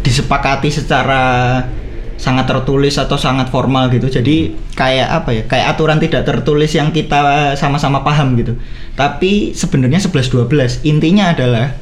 [0.04, 1.64] disepakati secara
[2.20, 4.12] sangat tertulis atau sangat formal gitu.
[4.12, 5.44] Jadi kayak apa ya?
[5.48, 8.60] Kayak aturan tidak tertulis yang kita sama-sama paham gitu.
[9.00, 10.84] Tapi sebenarnya 11 12.
[10.84, 11.80] Intinya adalah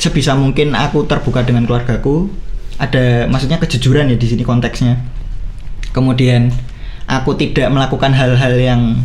[0.00, 2.32] sebisa mungkin aku terbuka dengan keluargaku.
[2.80, 4.96] Ada maksudnya kejujuran ya di sini konteksnya.
[5.92, 6.48] Kemudian
[7.04, 9.04] aku tidak melakukan hal-hal yang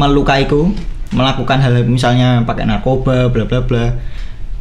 [0.00, 0.72] melukaiku
[1.10, 3.98] melakukan hal misalnya pakai narkoba bla bla bla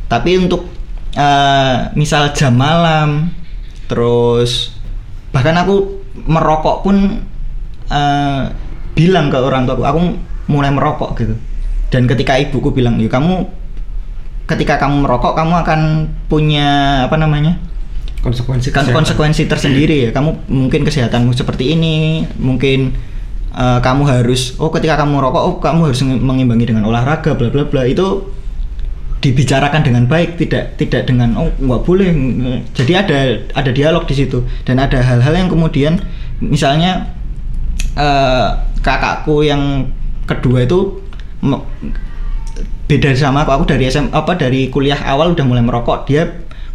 [0.10, 0.66] tapi untuk
[1.14, 3.30] eh, misal jam malam
[3.90, 4.78] terus
[5.34, 6.00] bahkan aku
[6.30, 7.26] merokok pun
[7.90, 8.44] eh,
[8.94, 10.00] bilang ke orang tua aku
[10.50, 11.36] mulai merokok gitu.
[11.90, 13.50] Dan ketika ibuku bilang ya kamu
[14.46, 15.82] ketika kamu merokok kamu akan
[16.26, 17.58] punya apa namanya
[18.26, 20.10] konsekuensi kan konsekuensi tersendiri ya.
[20.14, 22.94] Kamu mungkin kesehatanmu seperti ini mungkin
[23.54, 27.66] eh, kamu harus oh ketika kamu merokok oh kamu harus mengimbangi dengan olahraga bla bla
[27.66, 28.38] bla itu
[29.20, 32.10] dibicarakan dengan baik tidak tidak dengan oh nggak boleh.
[32.72, 33.20] Jadi ada
[33.56, 34.44] ada dialog di situ.
[34.64, 36.00] Dan ada hal-hal yang kemudian
[36.40, 37.12] misalnya
[38.00, 38.48] eh,
[38.80, 39.92] kakakku yang
[40.24, 41.04] kedua itu
[42.88, 43.52] beda sama aku.
[43.60, 46.08] Aku dari SM apa dari kuliah awal udah mulai merokok.
[46.08, 46.26] Dia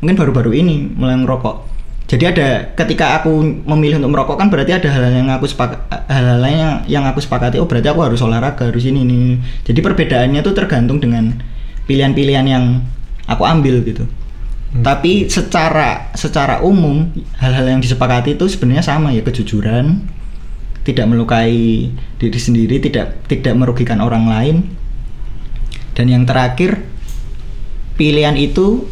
[0.05, 1.73] mungkin baru-baru ini mulai merokok.
[2.05, 6.37] Jadi ada ketika aku memilih untuk merokok kan berarti ada hal-hal yang aku sepakat hal-hal
[6.37, 7.57] lain yang, yang aku sepakati.
[7.57, 9.41] Oh berarti aku harus olahraga harus ini ini.
[9.65, 11.41] jadi perbedaannya tuh tergantung dengan
[11.87, 12.65] pilihan-pilihan yang
[13.29, 14.05] aku ambil gitu.
[14.75, 17.07] Tapi secara secara umum
[17.39, 20.03] hal-hal yang disepakati itu sebenarnya sama ya kejujuran
[20.83, 24.57] tidak melukai diri sendiri tidak tidak merugikan orang lain.
[25.95, 26.83] Dan yang terakhir
[27.95, 28.91] pilihan itu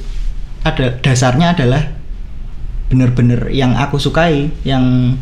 [0.63, 1.83] ada dasarnya adalah
[2.87, 5.17] benar-benar yang aku sukai yang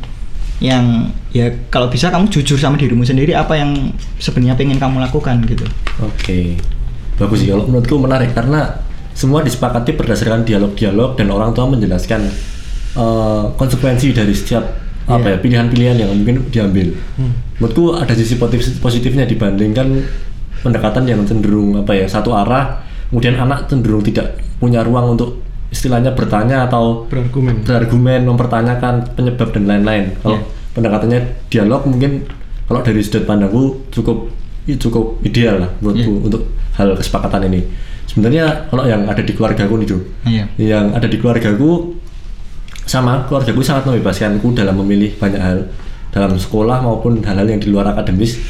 [0.60, 5.40] yang ya kalau bisa kamu jujur sama dirimu sendiri apa yang sebenarnya pengen kamu lakukan
[5.48, 5.64] gitu.
[6.04, 6.60] Oke,
[7.20, 8.80] bagus sih kalau menurutku menarik karena
[9.12, 12.24] semua disepakati berdasarkan dialog-dialog dan orang tua menjelaskan
[12.96, 14.64] eh, konsekuensi dari setiap
[15.04, 15.34] apa Iya.
[15.34, 16.94] ya pilihan-pilihan yang mungkin diambil.
[17.58, 20.06] Menurutku ada sisi positif positifnya dibandingkan
[20.62, 22.78] pendekatan yang cenderung apa ya satu arah,
[23.10, 29.64] kemudian anak cenderung tidak punya ruang untuk istilahnya bertanya atau berargumen berargumen mempertanyakan penyebab dan
[29.66, 30.04] lain-lain.
[30.22, 30.46] Kalau Iya.
[30.78, 32.10] pendekatannya dialog mungkin
[32.70, 34.30] kalau dari sudut pandangku cukup
[34.70, 36.42] cukup ideal lah menurutku untuk
[36.80, 37.60] hal kesepakatan ini.
[38.04, 40.44] Sebenarnya kalau yang ada di keluargaku nih tuh, Iya.
[40.56, 41.94] yang ada di keluargaku
[42.82, 45.58] sama keluargaku sangat membebaskanku dalam memilih banyak hal
[46.10, 48.40] dalam sekolah maupun hal-hal yang di luar akademis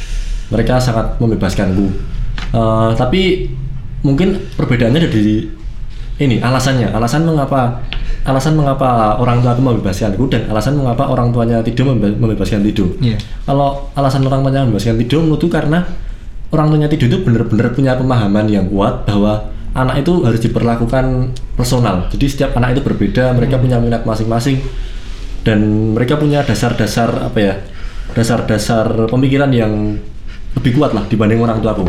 [0.49, 2.09] mereka sangat membebaskanku
[2.51, 3.47] Eh, tapi
[4.01, 5.45] mungkin perbedaannya ada di
[6.17, 7.79] ini alasannya alasan mengapa
[8.21, 12.91] alasan mengapa orang tua aku membebaskanku dan alasan mengapa orang tuanya Tido membe- membebaskan Tido
[12.99, 13.15] Iya.
[13.45, 15.85] kalau alasan orang tuanya membebaskan Tido menurutku karena
[16.51, 22.11] orang tuanya Tido itu benar-benar punya pemahaman yang kuat bahwa anak itu harus diperlakukan personal.
[22.11, 24.59] Jadi setiap anak itu berbeda mereka punya minat masing-masing
[25.47, 25.59] dan
[25.95, 27.53] mereka punya dasar-dasar apa ya
[28.11, 29.95] dasar-dasar pemikiran yang
[30.59, 31.87] lebih kuat lah dibanding orang tuaku.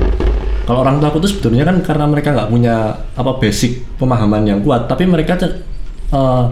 [0.62, 4.86] Kalau orang tuaku itu sebetulnya kan karena mereka nggak punya apa basic pemahaman yang kuat
[4.86, 6.44] tapi mereka eh,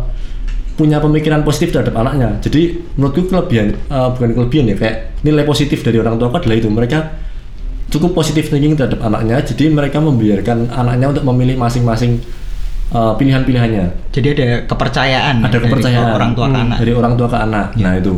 [0.75, 2.42] punya pemikiran positif terhadap anaknya.
[2.42, 6.66] Jadi menurutku kelebihan eh, bukan kelebihan ya kayak nilai positif dari orang tuaku adalah itu.
[6.66, 7.30] Mereka
[7.90, 12.22] cukup positif thinking terhadap anaknya jadi mereka membiarkan anaknya untuk memilih masing-masing
[12.90, 13.85] eh, pilihan-pilihannya.
[14.11, 16.11] Jadi ada kepercayaan ada dari kepercayaan.
[16.12, 16.76] orang tua ke Hmm, anak.
[16.79, 17.66] dari orang tua ke anak.
[17.76, 18.14] Nah itu.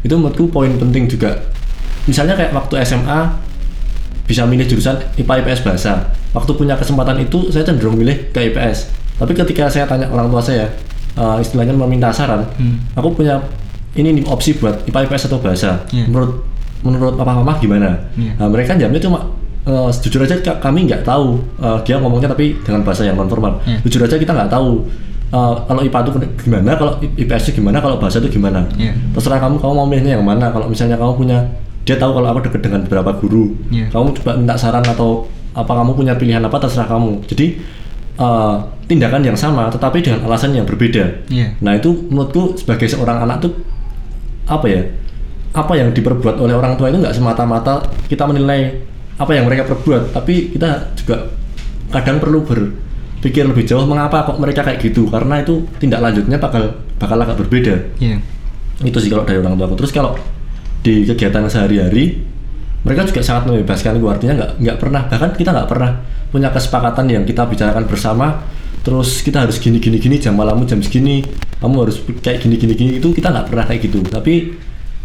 [0.00, 1.30] Itu menurutku poin penting juga.
[2.04, 3.20] Misalnya kayak waktu SMA
[4.22, 5.92] bisa milih jurusan IPA IPS bahasa.
[6.30, 10.38] Waktu punya kesempatan itu saya cenderung milih ke IPS tapi ketika saya tanya orang tua
[10.38, 10.68] saya
[11.14, 12.76] eh, istilahnya meminta saran Hmm.
[12.92, 13.40] aku punya
[13.94, 15.80] ini nih opsi buat IPA IPS atau bahasa.
[15.88, 16.04] Iya.
[16.04, 16.44] menurut
[16.82, 18.32] menurut papa mama gimana Iya.
[18.36, 19.18] nah, mereka jawabnya cuma
[19.62, 23.26] eh, jujur aja ka- kami nggak tahu Eh, dia ngomongnya tapi dengan bahasa yang non
[23.26, 23.78] formal Iya.
[23.82, 24.84] jujur aja kita nggak tahu
[25.28, 26.10] eh, kalau IPA itu
[26.40, 28.92] gimana kalau IPS itu gimana kalau bahasa itu gimana Iya.
[29.12, 31.38] terserah kamu kamu mau milihnya yang mana kalau misalnya kamu punya
[31.82, 33.90] dia tahu kalau aku deket dengan beberapa guru Iya.
[33.90, 37.46] kamu coba minta saran atau apa kamu punya pilihan apa terserah kamu jadi
[38.16, 38.54] eh,
[38.86, 41.58] tindakan yang sama tetapi dengan alasan yang berbeda Iya.
[41.58, 43.50] nah itu menurutku sebagai seorang anak tuh
[44.46, 44.82] apa ya
[45.56, 47.80] apa yang diperbuat oleh orang tua itu nggak semata-mata
[48.12, 48.76] kita menilai
[49.16, 51.32] apa yang mereka perbuat tapi kita juga
[51.88, 55.08] kadang perlu berpikir lebih jauh mengapa kok mereka kayak gitu?
[55.08, 57.74] Karena itu tindak lanjutnya bakal bakal agak berbeda.
[58.00, 58.20] Iya.
[58.84, 60.12] itu sih kalau dari orang tua aku terus kalau
[60.84, 62.20] di kegiatan sehari-hari
[62.84, 65.90] mereka juga sangat membebaskan gue artinya nggak nggak pernah bahkan kita nggak pernah
[66.28, 68.44] punya kesepakatan yang kita bicarakan bersama.
[68.84, 71.24] Terus kita harus gini gini gini jam malammu jam segini
[71.58, 74.04] kamu harus kayak gini gini gini itu kita nggak pernah kayak gitu.
[74.04, 74.52] Tapi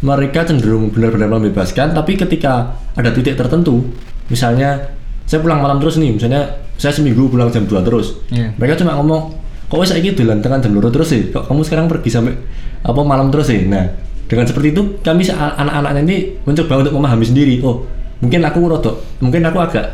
[0.01, 2.53] mereka cenderung benar-benar membebaskan tapi ketika
[2.91, 3.85] ada titik tertentu
[4.27, 4.91] misalnya
[5.23, 6.41] saya pulang malam terus nih misalnya
[6.75, 8.51] saya seminggu pulang jam 2 terus Iya.
[8.55, 9.37] mereka cuma ngomong
[9.67, 12.33] kok wes saiki dolan tekan jam loro terus sih kok kamu sekarang pergi sampai
[12.81, 13.85] apa malam terus sih nah
[14.25, 17.85] dengan seperti itu kami se- anak-anaknya ini mencoba untuk memahami sendiri oh
[18.17, 19.85] mungkin aku rodok mungkin aku agak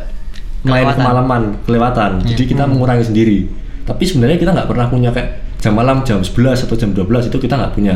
[0.60, 0.96] main Kelewatan.
[0.96, 2.28] kemalaman kelewatan Iya.
[2.32, 3.38] jadi kita mengurangi sendiri
[3.84, 7.36] tapi sebenarnya kita nggak pernah punya kayak jam malam jam 11 atau jam 12 itu
[7.36, 7.94] kita nggak punya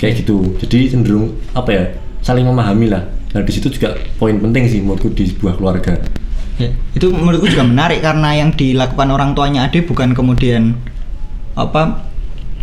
[0.00, 0.56] kayak gitu.
[0.60, 1.84] Jadi cenderung apa ya
[2.20, 3.04] saling memahami lah.
[3.32, 6.00] Nah di situ juga poin penting sih menurutku di sebuah keluarga.
[6.56, 10.72] Ya, itu menurutku juga menarik karena yang dilakukan orang tuanya Ade bukan kemudian
[11.52, 12.08] apa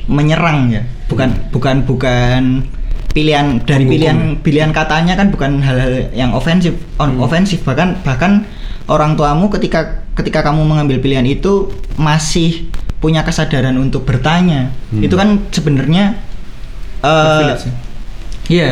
[0.10, 2.66] menyerang ya, bukan bukan bukan
[3.14, 7.62] pilihan dari pilihan pilihan katanya kan bukan hal-hal yang ofensif, on ofensif.
[7.62, 8.50] Bahkan bahkan
[8.90, 12.66] orang tuamu ketika ketika kamu mengambil pilihan itu masih
[12.98, 14.74] punya kesadaran untuk bertanya.
[14.90, 15.06] Hmm.
[15.06, 16.18] Itu kan sebenarnya
[17.68, 17.74] ya?
[18.48, 18.72] Iya,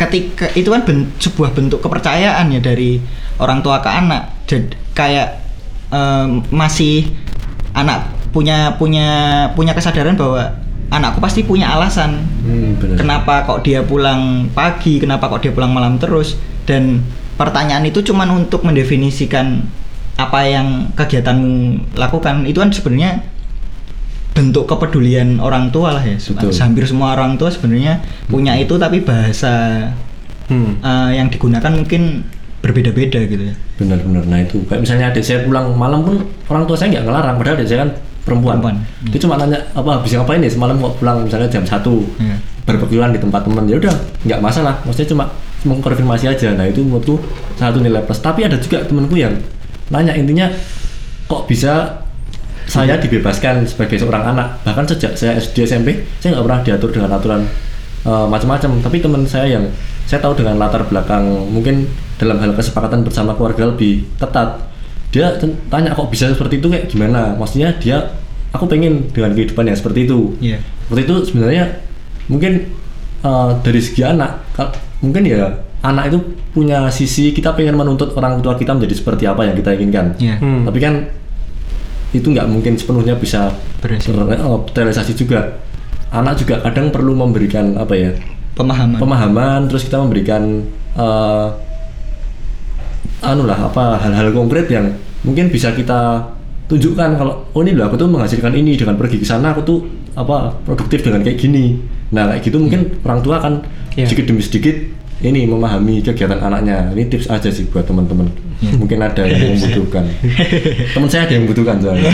[0.00, 3.00] ketika itu kan ben- sebuah bentuk kepercayaan ya dari
[3.36, 4.32] orang tua ke anak.
[4.48, 5.40] Jadi kayak
[5.92, 7.12] em, masih
[7.76, 9.08] anak punya punya
[9.54, 10.54] punya kesadaran bahwa
[10.90, 15.98] anakku pasti punya alasan hmm, kenapa kok dia pulang pagi, kenapa kok dia pulang malam
[15.98, 16.34] terus
[16.66, 17.02] dan
[17.38, 19.64] pertanyaan itu cuman untuk mendefinisikan
[20.18, 23.24] apa yang kegiatanmu lakukan itu kan sebenarnya
[24.30, 26.16] bentuk kepedulian orang tua lah ya.
[26.16, 26.54] Betul.
[26.54, 29.86] hampir semua orang tua sebenarnya punya itu tapi bahasa
[30.50, 30.82] Hmm.
[30.82, 32.26] eh, yang digunakan mungkin
[32.58, 33.54] berbeda-beda gitu ya.
[33.78, 36.16] Benar-benar nah itu kayak misalnya adik saya pulang malam pun
[36.50, 37.34] orang tua saya nggak ngelarang.
[37.38, 37.90] Padahal adik saya kan
[38.26, 38.76] perempuan, Perempuan,
[39.08, 41.22] dia cuma nanya apa habis ngapain ya semalam kok pulang?
[41.22, 42.02] Misalnya jam satu.
[42.18, 42.36] Iya.
[42.60, 43.66] berbekulan di tempat teman.
[43.66, 44.78] Ya udah nggak masalah.
[44.86, 45.24] Maksudnya cuma
[45.66, 46.54] mengkonfirmasi aja.
[46.54, 47.18] Nah itu menurutku
[47.54, 48.20] satu nilai plus.
[48.20, 49.34] Tapi ada juga temanku yang
[49.90, 50.46] nanya intinya
[51.26, 52.02] kok bisa
[52.70, 54.62] saya dibebaskan sebagai seorang anak.
[54.62, 57.42] Bahkan sejak saya SD SMP saya nggak pernah diatur dengan aturan
[58.06, 58.70] eh, macam-macam.
[58.78, 59.66] Tapi teman saya yang
[60.06, 61.90] saya tahu dengan latar belakang mungkin
[62.22, 64.70] dalam hal kesepakatan bersama keluarga lebih ketat.
[65.10, 65.34] Dia
[65.66, 66.70] tanya kok bisa seperti itu?
[66.70, 67.34] Kayak gimana?
[67.34, 68.06] Maksudnya dia
[68.54, 70.38] aku pengen dengan kehidupan yang seperti itu.
[70.38, 70.58] Iya.
[70.86, 71.64] seperti itu sebenarnya
[72.30, 72.52] mungkin
[73.26, 74.46] eh, dari segi anak
[75.02, 76.18] mungkin ya anak itu
[76.52, 80.06] punya sisi kita pengen menuntut orang tua kita menjadi seperti apa yang kita inginkan.
[80.22, 80.38] Iya.
[80.38, 80.62] Hmm.
[80.66, 80.94] tapi kan
[82.10, 84.10] itu nggak mungkin sepenuhnya bisa Berhasil.
[84.10, 85.62] ter- eh, terrealisasi juga.
[86.10, 88.10] Anak juga kadang perlu memberikan apa ya
[88.58, 88.98] pemahaman.
[88.98, 90.66] pemahaman terus kita memberikan
[90.98, 91.46] eh,
[93.20, 94.90] anu lah apa hal-hal konkret yang
[95.22, 96.24] mungkin bisa kita
[96.66, 99.78] tunjukkan kalau oh ini loh aku tuh menghasilkan ini dengan pergi ke sana aku tuh
[100.16, 101.78] apa produktif dengan kayak gini.
[102.10, 103.54] Nah kayak gitu mungkin orang tua akan
[103.90, 104.06] Iya.
[104.06, 104.76] sedikit demi sedikit
[105.20, 106.94] ini memahami kegiatan anaknya.
[106.94, 110.04] Ini tips aja sih buat teman-teman Mungkin ada yang membutuhkan.
[110.92, 112.12] Teman saya ada yang membutuhkan soalnya.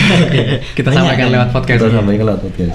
[0.79, 1.79] Kita sampaikan lewat podcast.
[1.83, 2.75] Kita sampaikan lewat podcast.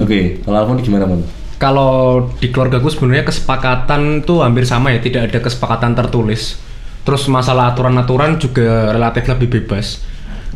[0.00, 1.24] Oke, kalau Alfon gimana, Mon?
[1.56, 6.58] Kalau di keluargaku sebenarnya kesepakatan tuh hampir sama ya, tidak ada kesepakatan tertulis.
[7.02, 10.02] Terus masalah aturan-aturan juga relatif lebih bebas.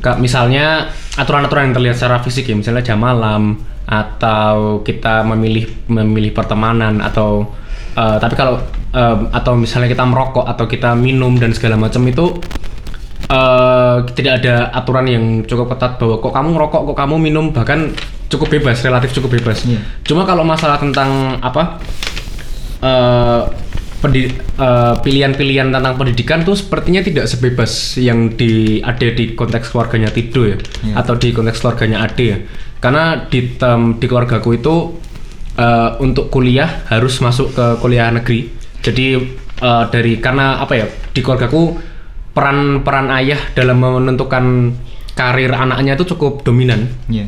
[0.03, 6.35] Kayak misalnya aturan-aturan yang terlihat secara fisik ya, misalnya jam malam atau kita memilih memilih
[6.35, 7.55] pertemanan atau
[7.94, 8.59] eh, tapi kalau
[8.94, 12.38] eh, atau misalnya kita merokok atau kita minum dan segala macam itu
[13.27, 17.90] eh tidak ada aturan yang cukup ketat bahwa kok kamu ngerokok, kok kamu minum bahkan
[18.31, 19.66] cukup bebas, relatif cukup bebas.
[19.66, 19.83] Iya.
[20.07, 21.83] Cuma kalau masalah tentang apa
[22.85, 23.42] eh
[24.07, 30.46] eh, pilihan-pilihan tentang pendidikan tuh sepertinya tidak sebebas yang di ada di konteks keluarganya Tido
[30.46, 30.55] ya
[30.87, 30.94] Iya.
[31.03, 32.38] atau di konteks keluarganya Ade ya.
[32.79, 34.75] Karena di tem- di keluargaku itu
[35.59, 38.53] eh, untuk kuliah harus masuk ke kuliah negeri.
[38.87, 39.07] Jadi
[39.59, 41.75] eh, dari karena apa ya di keluargaku
[42.31, 44.70] peran peran ayah dalam menentukan
[45.18, 46.87] karir anaknya itu cukup dominan.
[47.11, 47.27] Iya.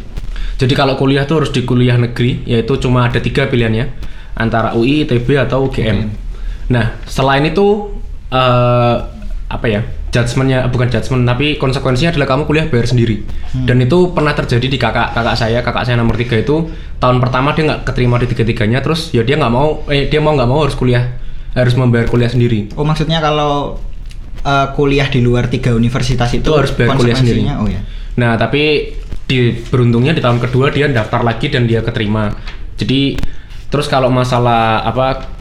[0.59, 3.91] Jadi kalau kuliah tuh harus di kuliah negeri, yaitu cuma ada tiga pilihannya
[4.39, 6.07] antara UI, ITB atau UGM.
[6.71, 7.99] Nah selain itu
[8.31, 8.97] eh,
[9.49, 13.25] apa ya judgementnya bukan judgement tapi konsekuensinya adalah kamu kuliah bayar sendiri.
[13.53, 16.69] Dan itu pernah terjadi di kakak kakak saya, kakak saya nomor tiga itu
[17.01, 20.21] tahun pertama dia nggak keterima di tiga tiganya, terus ya dia nggak mau, eh dia
[20.21, 21.17] mau nggak mau harus kuliah,
[21.55, 22.73] harus membayar kuliah sendiri.
[22.77, 23.79] Oh maksudnya kalau
[24.43, 27.45] eh, kuliah di luar tiga universitas itu, Itu harus bayar kuliah sendiri.
[27.57, 27.81] Oh ya.
[28.19, 28.93] Nah, tapi
[29.29, 32.33] di beruntungnya di tahun kedua dia daftar lagi dan dia keterima.
[32.81, 33.15] Jadi
[33.69, 35.39] terus kalau masalah apa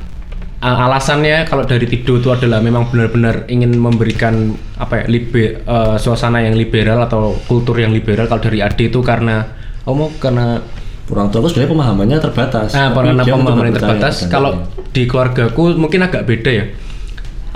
[0.58, 6.44] alasannya kalau dari Tido itu adalah memang benar-benar ingin memberikan apa ya libe, eh, suasana
[6.44, 9.46] yang liberal atau kultur yang liberal kalau dari Ade itu karena
[9.86, 10.60] oh mau karena
[11.08, 12.70] Orang tua aku sebenarnya pemahamannya terbatas.
[12.76, 14.52] Nah, karena dia pemahaman mencoba yang percaya terbatas, kalau
[14.92, 16.66] di keluargaku mungkin agak beda ya.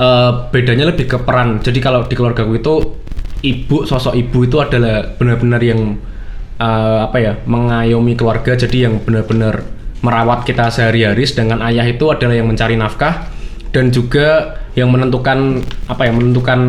[0.02, 1.60] Eh, bedanya lebih ke peran.
[1.60, 2.74] Jadi kalau di keluargaku itu
[3.44, 6.00] ibu, sosok ibu itu adalah benar-benar yang
[6.58, 8.56] eh, apa ya, mengayomi keluarga.
[8.56, 9.68] Jadi yang benar-benar
[10.00, 11.28] merawat kita sehari-hari.
[11.28, 13.28] Sedangkan ayah itu adalah yang mencari nafkah
[13.76, 15.60] dan juga yang menentukan
[15.92, 16.60] apa ya, menentukan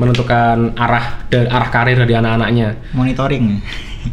[0.00, 2.80] menentukan arah dan arah karir dari anak-anaknya.
[2.96, 3.60] Monitoring.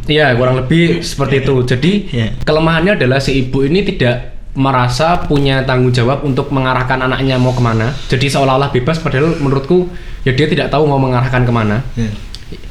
[0.06, 1.54] Iya, kurang lebih seperti itu.
[1.66, 2.28] Jadi Iya.
[2.42, 7.62] kelemahannya adalah si ibu ini tidak merasa punya tanggung jawab untuk mengarahkan anaknya mau ke
[7.62, 7.94] mana.
[8.10, 9.86] Jadi seolah-olah bebas, padahal menurutku
[10.26, 11.86] ya dia tidak tahu mau mengarahkan ke mana.
[11.94, 12.10] Iya.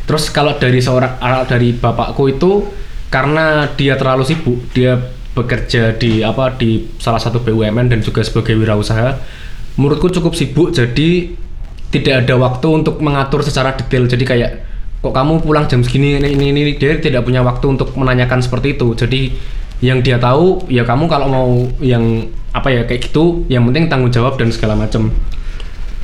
[0.03, 2.67] Terus kalau dari seorang ah, dari bapakku itu
[3.07, 4.99] karena dia terlalu sibuk, dia
[5.31, 9.15] bekerja di apa di salah satu BUMN dan juga sebagai wirausaha.
[9.79, 11.31] Menurutku cukup sibuk jadi
[11.89, 14.05] tidak ada waktu untuk mengatur secara detail.
[14.05, 14.51] Jadi kayak
[14.99, 18.75] kok kamu pulang jam segini ini ini, ini dia tidak punya waktu untuk menanyakan seperti
[18.75, 18.91] itu.
[18.95, 19.21] Jadi
[19.79, 24.11] yang dia tahu ya kamu kalau mau yang apa ya kayak gitu, yang penting tanggung
[24.11, 25.13] jawab dan segala macam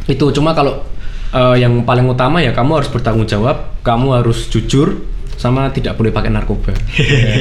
[0.06, 0.86] itu cuma kalau
[1.34, 5.02] eh, yang paling utama ya kamu harus bertanggung jawab kamu harus jujur
[5.36, 6.72] sama tidak boleh pakai narkoba.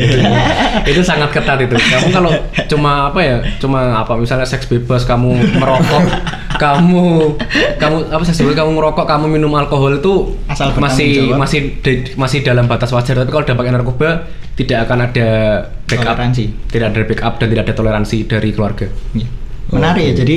[0.91, 1.75] Itu sangat ketat itu.
[1.79, 2.31] Kamu kalau
[2.67, 6.03] cuma apa ya cuma apa misalnya seks bebas kamu merokok
[6.65, 7.35] kamu
[7.79, 12.43] kamu apa seks bebas kamu ngerokok kamu minum alkohol itu Asal masih masih di- masih
[12.43, 13.15] dalam batas wajar.
[13.23, 14.09] Tapi kalau udah pakai narkoba
[14.55, 15.29] tidak akan ada
[15.87, 16.15] backup.
[16.15, 16.45] Toleransi.
[16.71, 18.87] tidak ada backup dan tidak ada toleransi dari keluarga.
[19.15, 19.29] Iya.
[19.75, 20.13] Menarik ya.
[20.23, 20.37] Jadi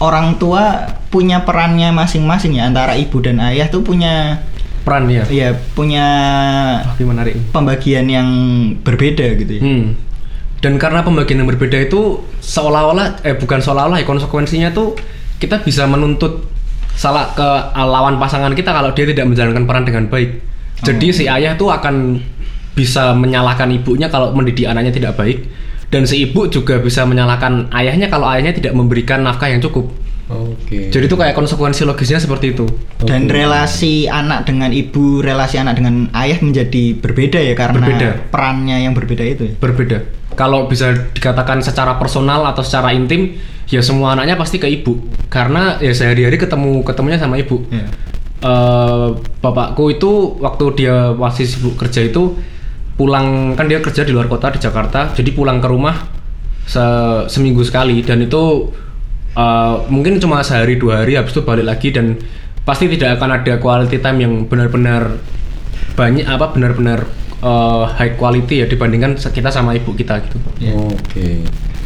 [0.00, 4.40] orang tua punya perannya masing-masing ya antara ibu dan ayah tuh punya
[4.82, 6.06] peran ya ya punya
[6.94, 8.28] Tapi menarik pembagian yang
[8.82, 9.62] berbeda gitu ya.
[9.62, 9.94] Hmm.
[10.62, 14.94] Dan karena pembagian yang berbeda itu seolah-olah eh bukan seolah-olah ya konsekuensinya tuh
[15.42, 16.46] kita bisa menuntut
[16.94, 20.38] salah ke lawan pasangan kita kalau dia tidak menjalankan peran dengan baik.
[20.82, 22.18] Jadi si ayah tuh akan
[22.74, 25.46] bisa menyalahkan ibunya kalau mendidik anaknya tidak baik
[25.92, 29.92] dan si ibu juga bisa menyalahkan ayahnya kalau ayahnya tidak memberikan nafkah yang cukup.
[30.32, 30.88] Oke.
[30.88, 32.64] Jadi itu kayak konsekuensi logisnya seperti itu.
[33.04, 38.08] Dan relasi anak dengan ibu, relasi anak dengan ayah menjadi berbeda ya karena Berbeda.
[38.32, 39.54] perannya yang berbeda itu ya.
[39.60, 39.98] berbeda.
[40.32, 43.36] Kalau bisa dikatakan secara personal atau secara intim,
[43.68, 44.96] ya semua anaknya pasti ke ibu.
[45.28, 47.60] Karena ya sehari-hari ketemu ketemunya sama ibu.
[47.68, 47.86] Iya.
[48.42, 49.08] Eh,
[49.38, 52.34] bapakku itu waktu dia masih sibuk kerja itu
[52.92, 55.94] pulang kan dia kerja di luar kota di Jakarta, jadi pulang ke rumah
[56.66, 58.68] se- seminggu sekali dan itu
[59.36, 62.18] eh, mungkin cuma sehari dua hari habis itu balik lagi dan
[62.62, 65.18] pasti tidak akan ada quality time yang benar-benar
[65.98, 67.04] banyak apa benar-benar
[67.42, 70.38] eh, high quality ya dibandingkan kita sama ibu kita gitu.
[70.60, 70.74] Iya.
[70.76, 71.26] Oke.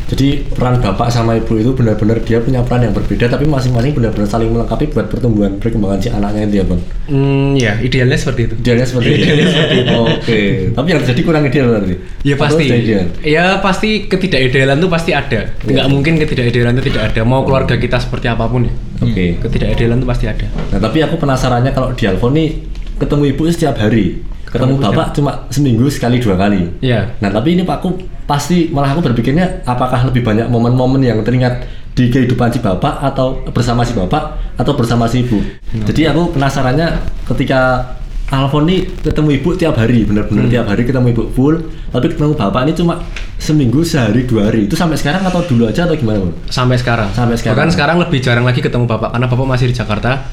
[0.07, 4.30] Jadi peran bapak sama ibu itu benar-benar dia punya peran yang berbeda tapi masing-masing benar-benar
[4.30, 6.80] saling melengkapi buat pertumbuhan perkembangan si anaknya itu ya bang.
[7.11, 8.54] Hmm, ya idealnya seperti itu.
[8.62, 9.26] Idealnya seperti itu.
[10.14, 10.40] Oke.
[10.78, 11.94] Tapi yang terjadi kurang ideal berarti.
[12.22, 12.64] Ya pasti.
[12.70, 13.07] ideal?
[13.26, 15.40] Ya pasti ketidakidealan tuh pasti ada.
[15.66, 17.20] Nggak mungkin ketidakidealan itu tidak ada.
[17.26, 18.74] Mau keluarga kita seperti apa pun ya.
[19.02, 19.42] Oke.
[19.42, 20.46] Ketidakidealan itu pasti ada.
[20.70, 22.62] Nah tapi aku penasarannya kalau di Alfon nih
[23.02, 26.78] ketemu ibu setiap hari, ketemu bapak cuma seminggu sekali dua kali.
[26.78, 27.18] Iya.
[27.18, 27.90] Nah tapi ini Pak aku
[28.27, 31.62] pasti malah aku berpikirnya apakah lebih banyak momen-momen yang teringat
[31.97, 35.41] di kehidupan si bapak atau bersama si bapak atau bersama si ibu.
[35.72, 37.95] Jadi aku penasarannya ketika
[38.27, 41.62] Alfon nih ketemu ibu tiap hari, benar-benar tiap hari ketemu ibu full,
[41.95, 42.99] tapi ketemu bapak ini cuma
[43.39, 44.66] seminggu sehari dua hari.
[44.66, 46.35] Itu sampai sekarang atau dulu aja atau gimana Bang?
[46.51, 47.09] Sampai sekarang.
[47.14, 47.55] Sampai sekarang.
[47.55, 50.27] Bahkan sekarang lebih jarang lagi ketemu bapak karena bapak masih di Jakarta.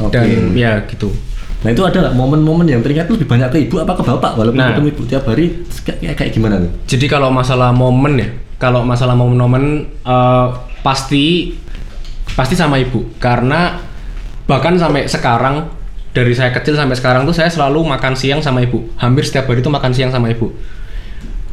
[0.00, 0.16] Oke.
[0.16, 1.12] Dan ya gitu.
[1.64, 4.60] Nah itu ada nggak momen-momen yang teringat lebih banyak ke ibu apa ke bapak walaupun
[4.60, 4.76] Nah.
[4.76, 6.70] ketemu ibu tiap hari kayak, kayak gimana tuh?
[6.84, 8.28] Jadi kalau masalah momen ya,
[8.60, 10.46] kalau masalah momen-momen eh,
[10.84, 11.56] pasti
[12.36, 13.80] pasti sama ibu karena
[14.44, 15.72] bahkan sampai sekarang
[16.12, 18.84] dari saya kecil sampai sekarang tuh saya selalu makan siang sama ibu.
[19.00, 20.52] Hampir setiap hari tuh makan siang sama ibu.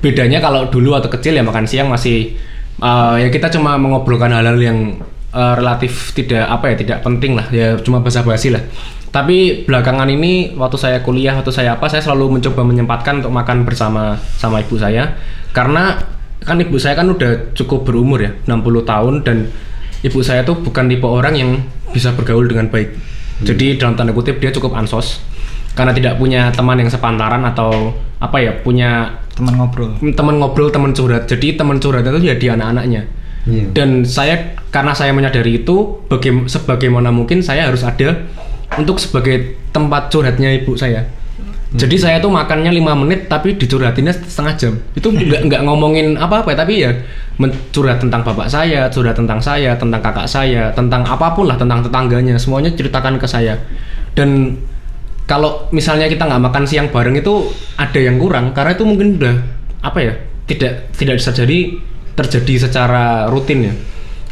[0.03, 2.35] Bedanya kalau dulu atau kecil ya makan siang masih
[2.83, 4.99] eh, ya kita cuma mengobrolkan hal-hal yang
[5.31, 8.61] eh, relatif tidak apa ya tidak penting lah ya cuma basa-basi lah.
[9.11, 13.67] Tapi belakangan ini waktu saya kuliah waktu saya apa saya selalu mencoba menyempatkan untuk makan
[13.67, 15.19] bersama sama ibu saya.
[15.51, 15.99] Karena
[16.41, 19.37] kan ibu saya kan udah cukup berumur ya 60 tahun dan
[20.01, 21.59] ibu saya tuh bukan tipe orang yang
[21.91, 22.95] bisa bergaul dengan baik.
[23.43, 25.19] Jadi dalam tanda kutip dia cukup ansos.
[25.75, 29.91] Karena tidak punya teman yang sepantaran atau apa ya punya teman ngobrol.
[30.15, 31.27] teman ngobrol teman curhat.
[31.27, 33.21] Jadi teman curhat itu ya di anak-anaknya
[33.73, 38.29] dan saya karena saya menyadari itu baga- sebagaimana mungkin saya harus ada
[38.79, 41.03] untuk sebagai tempat curhatnya ibu saya.
[41.71, 44.73] Jadi saya tuh makannya lima menit tapi dicurhatinnya setengah jam.
[44.91, 46.91] Itu nggak nggak ngomongin apa-apa tapi ya
[47.39, 51.79] mencurhat tentang bapak saya curhat tentang saya tentang kakak saya tentang apa pun lah tentang
[51.79, 53.55] tetangganya semuanya ceritakan ke saya.
[54.11, 54.59] Dan
[55.23, 57.47] kalau misalnya kita nggak makan siang bareng itu
[57.79, 59.35] ada yang kurang karena itu mungkin udah
[59.79, 60.13] apa ya
[60.51, 61.79] tidak tidak bisa jadi
[62.19, 63.73] terjadi secara rutin ya.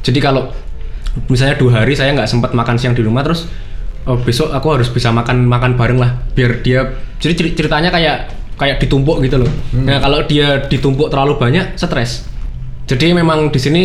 [0.04, 0.52] Jadi kalau
[1.32, 3.48] misalnya dua hari saya nggak sempat makan siang di rumah terus
[4.10, 8.34] oh besok aku harus bisa makan makan bareng lah biar dia jadi ceri- ceritanya kayak
[8.58, 9.52] kayak ditumpuk gitu loh
[9.86, 12.26] nah kalau dia ditumpuk terlalu banyak stres
[12.90, 13.84] jadi memang di sini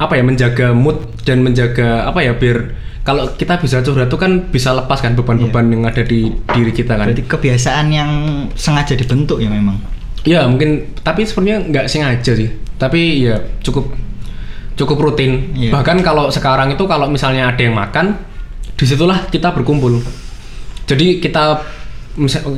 [0.00, 4.48] apa ya menjaga mood dan menjaga apa ya biar kalau kita bisa curhat itu kan
[4.48, 7.08] bisa lepas kan beban-beban yang ada di diri kita kan.
[7.08, 8.10] berarti kebiasaan yang
[8.52, 9.80] sengaja dibentuk ya memang
[10.26, 12.50] Iya mungkin tapi sebenarnya nggak sengaja sih.
[12.78, 13.94] Tapi ya cukup
[14.76, 15.54] cukup rutin.
[15.54, 15.74] Iya.
[15.74, 18.18] Bahkan kalau sekarang itu kalau misalnya ada yang makan,
[18.78, 19.98] di situlah kita berkumpul.
[20.86, 21.60] Jadi kita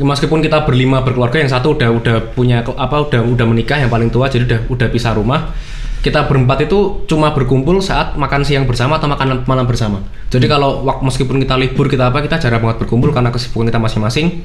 [0.04, 4.08] meskipun kita berlima berkeluarga yang satu udah udah punya apa udah udah menikah yang paling
[4.08, 5.56] tua jadi udah udah pisah rumah.
[6.00, 10.00] Kita berempat itu cuma berkumpul saat makan siang bersama atau makan malam bersama.
[10.32, 13.80] Jadi kalau wak- meskipun kita libur kita apa kita jarang banget berkumpul karena kesibukan kita
[13.80, 14.40] masing-masing.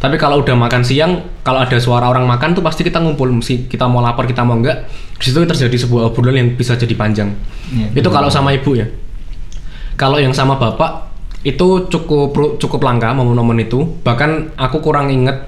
[0.00, 3.68] Tapi kalau udah makan siang, kalau ada suara orang makan tuh pasti kita ngumpul, mesti
[3.68, 4.88] kita mau lapar, kita mau enggak.
[5.20, 7.36] Di situ terjadi sebuah obrolan yang bisa jadi panjang.
[7.68, 8.00] Iya.
[8.00, 8.88] Itu kalau sama ibu ya.
[10.00, 11.12] Kalau yang sama bapak
[11.44, 13.84] itu cukup cukup langka momen-momen itu.
[14.00, 15.44] Bahkan aku kurang inget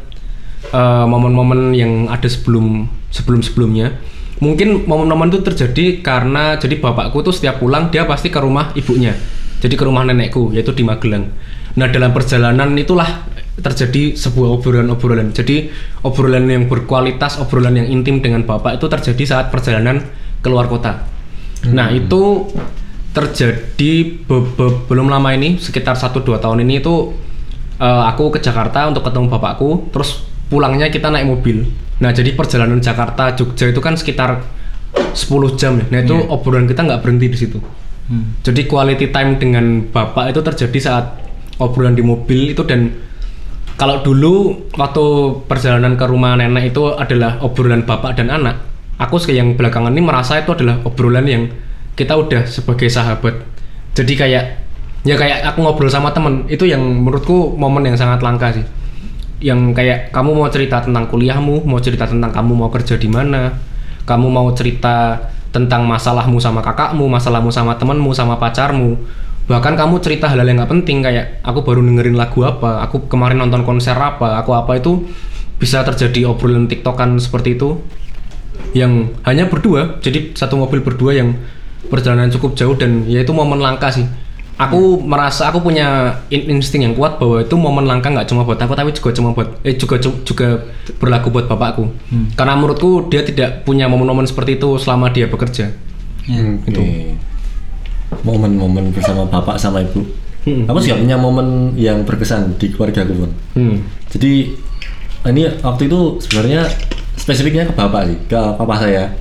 [0.68, 3.96] eh, momen-momen yang ada sebelum sebelum sebelumnya.
[4.44, 9.16] Mungkin momen-momen itu terjadi karena jadi bapakku tuh setiap pulang dia pasti ke rumah ibunya.
[9.64, 11.32] Jadi ke rumah nenekku yaitu di Magelang.
[11.78, 13.24] Nah dalam perjalanan itulah
[13.56, 15.32] terjadi sebuah obrolan-obrolan.
[15.32, 15.72] Jadi
[16.04, 20.02] obrolan yang berkualitas, obrolan yang intim dengan bapak itu terjadi saat perjalanan
[20.44, 21.06] keluar kota.
[21.70, 22.50] Nah itu
[23.12, 23.92] terjadi
[24.24, 27.12] be- be- belum lama ini sekitar 1-2 tahun ini itu
[27.80, 31.68] eh, aku ke Jakarta untuk ketemu bapakku terus pulangnya kita naik mobil.
[32.00, 34.44] Nah jadi perjalanan Jakarta Jogja itu kan sekitar
[34.92, 35.86] 10 jam ya.
[35.88, 37.60] Nah itu obrolan kita nggak berhenti di situ.
[38.02, 38.34] Hmm.
[38.42, 41.22] jadi quality time dengan bapak itu terjadi saat
[41.62, 42.90] obrolan di mobil itu dan
[43.78, 45.04] kalau dulu waktu
[45.46, 48.58] perjalanan ke rumah nenek itu adalah obrolan bapak dan anak,
[48.98, 51.46] aku yang belakangan ini merasa itu adalah obrolan yang
[51.92, 53.44] kita udah sebagai sahabat.
[53.92, 54.44] Jadi kayak
[55.02, 58.64] ya kayak aku ngobrol sama temen itu yang menurutku momen yang sangat langka sih.
[59.42, 63.50] Yang kayak kamu mau cerita tentang kuliahmu, mau cerita tentang kamu mau kerja di mana,
[64.06, 65.18] kamu mau cerita
[65.52, 68.96] tentang masalahmu sama kakakmu, masalahmu sama temenmu, sama pacarmu.
[69.50, 73.42] Bahkan kamu cerita hal-hal yang nggak penting kayak aku baru dengerin lagu apa, aku kemarin
[73.42, 75.02] nonton konser apa, aku apa itu
[75.58, 77.82] bisa terjadi obrolan tiktokan seperti itu
[78.72, 81.34] yang hanya berdua, jadi satu mobil berdua yang
[81.92, 84.08] perjalanan cukup jauh dan ya itu momen langka sih.
[84.52, 88.60] aku merasa aku punya in- insting yang kuat bahwa itu momen langka nggak cuma buat
[88.60, 90.48] aku tapi juga cuma buat eh juga juga
[90.96, 91.90] berlaku buat bapakku.
[92.38, 95.68] Karena menurutku dia tidak punya momen-momen seperti itu selama dia bekerja.
[96.22, 96.42] Ya.
[96.62, 96.82] itu
[98.22, 100.06] momen-momen bersama bapak sama ibu.
[100.42, 100.66] Hmm.
[100.66, 103.76] aku juga punya momen yang berkesan di keluarga aku pun hmm.
[104.10, 104.50] jadi
[105.30, 106.66] ini waktu itu sebenarnya
[107.14, 109.14] spesifiknya ke bapak sih ke papa saya.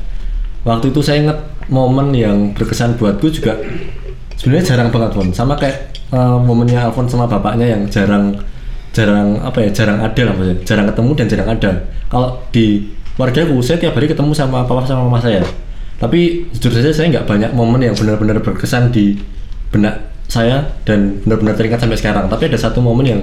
[0.61, 1.37] Waktu itu saya ingat
[1.71, 3.55] momen yang berkesan buatku juga
[4.35, 8.35] sebenarnya jarang banget pun sama kayak eh, momennya Alfon sama bapaknya yang jarang
[8.91, 10.57] jarang apa ya jarang ada lah maksudnya.
[10.67, 11.71] Jarang ketemu dan jarang ada.
[12.11, 12.65] Kalau di
[13.15, 15.41] keluarga aku saya tiap hari ketemu sama papa sama mama saya.
[16.01, 19.15] Tapi jujur saja saya nggak banyak momen yang benar-benar berkesan di
[19.71, 22.27] benak saya dan benar-benar teringat sampai sekarang.
[22.27, 23.21] Tapi ada satu momen yang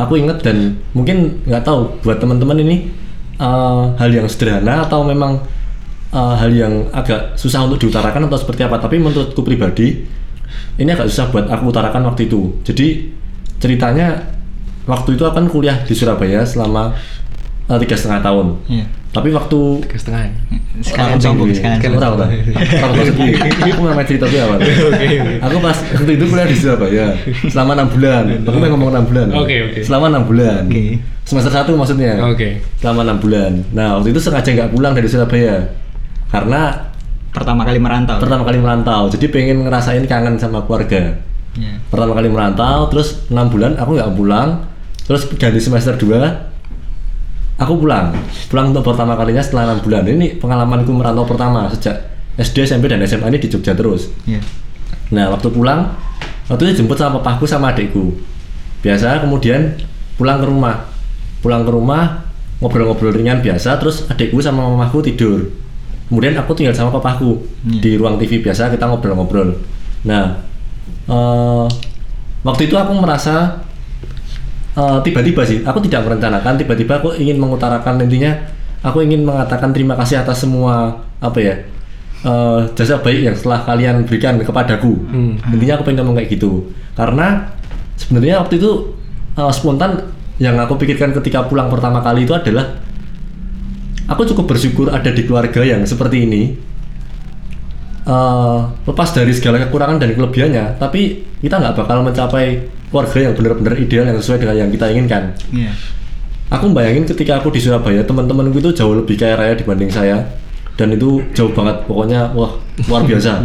[0.00, 2.76] aku ingat dan mungkin nggak tahu buat teman-teman ini
[3.36, 5.44] eh, hal yang sederhana atau memang
[6.14, 10.06] eh, hal yang agak susah untuk diutarakan atau seperti apa tapi menurutku pribadi
[10.78, 13.10] ini agak susah buat aku utarakan waktu itu jadi
[13.58, 14.30] ceritanya
[14.84, 16.94] waktu itu akan kuliah di Surabaya selama
[17.66, 18.84] eh, tiga setengah tahun Iya.
[19.14, 20.32] tapi waktu Tiga setengah ya?
[20.82, 22.02] Sekalian sombong, sombong.
[22.02, 22.34] tahu Tahu.
[23.70, 24.58] Aku mau cerita gue apa?
[25.46, 27.14] Aku pas waktu itu kuliah di Surabaya
[27.46, 28.24] selama enam bulan.
[28.42, 29.26] Aku pengen ngomong enam bulan.
[29.38, 29.80] Oke, oke.
[29.86, 30.66] Selama enam bulan.
[30.66, 30.98] Oke.
[31.22, 32.18] Semester satu maksudnya.
[32.26, 32.58] Oke.
[32.82, 33.62] Selama enam bulan.
[33.70, 35.62] Nah waktu itu sengaja nggak pulang dari Surabaya
[36.34, 36.90] karena
[37.30, 38.22] Pertama kali merantau.
[38.22, 39.10] pertama kali merantau.
[39.10, 41.18] Jadi pengen ngerasain kangen sama keluarga.
[41.58, 41.78] Ya.
[41.90, 44.62] Pertama kali merantau, terus enam bulan aku nggak pulang.
[45.02, 46.54] Terus ganti semester 2
[47.54, 48.10] aku pulang
[48.50, 52.98] pulang untuk pertama kalinya setelah enam bulan ini pengalamanku merantau pertama sejak SD SMP dan
[53.06, 54.42] SMA ini di Jogja terus Ya.
[55.14, 55.94] nah waktu pulang
[56.50, 58.10] waktu itu jemput sama papaku sama adikku
[58.82, 59.78] biasa kemudian
[60.18, 60.82] pulang ke rumah
[61.40, 62.26] pulang ke rumah
[62.58, 65.46] ngobrol-ngobrol ringan biasa terus adikku sama mamaku tidur
[66.06, 67.80] kemudian aku tinggal sama papaku Hmm.
[67.80, 69.56] di ruang TV biasa kita ngobrol-ngobrol
[70.02, 70.44] nah
[71.06, 71.66] eh,
[72.42, 73.60] waktu itu aku merasa
[74.74, 78.34] Eh, tiba-tiba sih aku tidak merencanakan tiba-tiba aku ingin mengutarakan intinya
[78.82, 81.54] aku ingin mengatakan terima kasih atas semua apa ya
[82.26, 85.38] eh, jasa baik yang setelah kalian berikan kepadaku Hmm.
[85.54, 87.54] intinya aku pengen ngomong kayak gitu karena
[87.94, 88.98] sebenarnya waktu itu
[89.38, 90.10] eh, spontan
[90.42, 92.74] yang aku pikirkan ketika pulang pertama kali itu adalah
[94.08, 96.42] aku cukup bersyukur ada di keluarga yang seperti ini
[98.04, 102.60] eh, lepas dari segala kekurangan dan kelebihannya, tapi kita nggak bakal mencapai
[102.92, 105.22] keluarga yang benar-benar ideal yang sesuai dengan yang kita inginkan.
[105.50, 105.72] Iya.
[106.52, 110.22] Aku bayangin ketika aku di Surabaya, teman-temanku itu jauh lebih kaya raya dibanding saya,
[110.76, 112.54] dan itu jauh banget, pokoknya wah
[112.86, 113.42] luar biasa,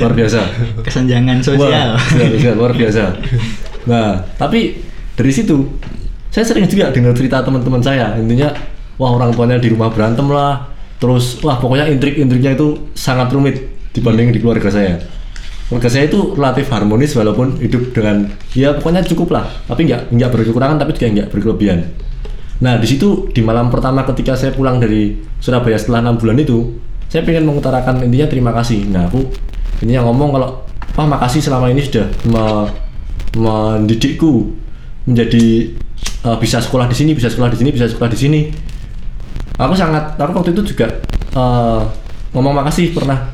[0.00, 0.40] luar biasa.
[0.82, 1.94] Kesenjangan sosial.
[1.94, 3.04] Wah, luar biasa, luar biasa.
[3.82, 4.78] Nah, tapi
[5.18, 5.58] dari situ
[6.30, 8.14] saya sering juga dengar cerita teman-teman saya.
[8.14, 8.54] Intinya,
[9.02, 10.70] wah orang tuanya di rumah berantem lah.
[11.02, 13.58] Terus, wah pokoknya intrik-intriknya itu sangat rumit
[13.90, 15.02] dibanding di keluarga saya.
[15.66, 19.50] Keluarga saya itu relatif harmonis walaupun hidup dengan ya pokoknya cukup lah.
[19.66, 21.78] Tapi nggak nggak berkekurangan tapi juga nggak berkelebihan.
[22.62, 26.78] Nah di situ di malam pertama ketika saya pulang dari Surabaya setelah enam bulan itu,
[27.10, 28.86] saya pengen mengutarakan intinya terima kasih.
[28.86, 29.26] Nah aku
[29.82, 30.48] intinya ngomong kalau
[30.92, 32.68] Pak makasih selama ini sudah me-
[33.34, 34.54] mendidikku
[35.08, 35.72] menjadi
[36.04, 38.40] eh, bisa sekolah di sini, bisa sekolah di sini, bisa sekolah di sini.
[39.62, 40.90] Aku sangat, aku waktu itu juga
[41.38, 41.80] eh,
[42.34, 43.30] ngomong makasih pernah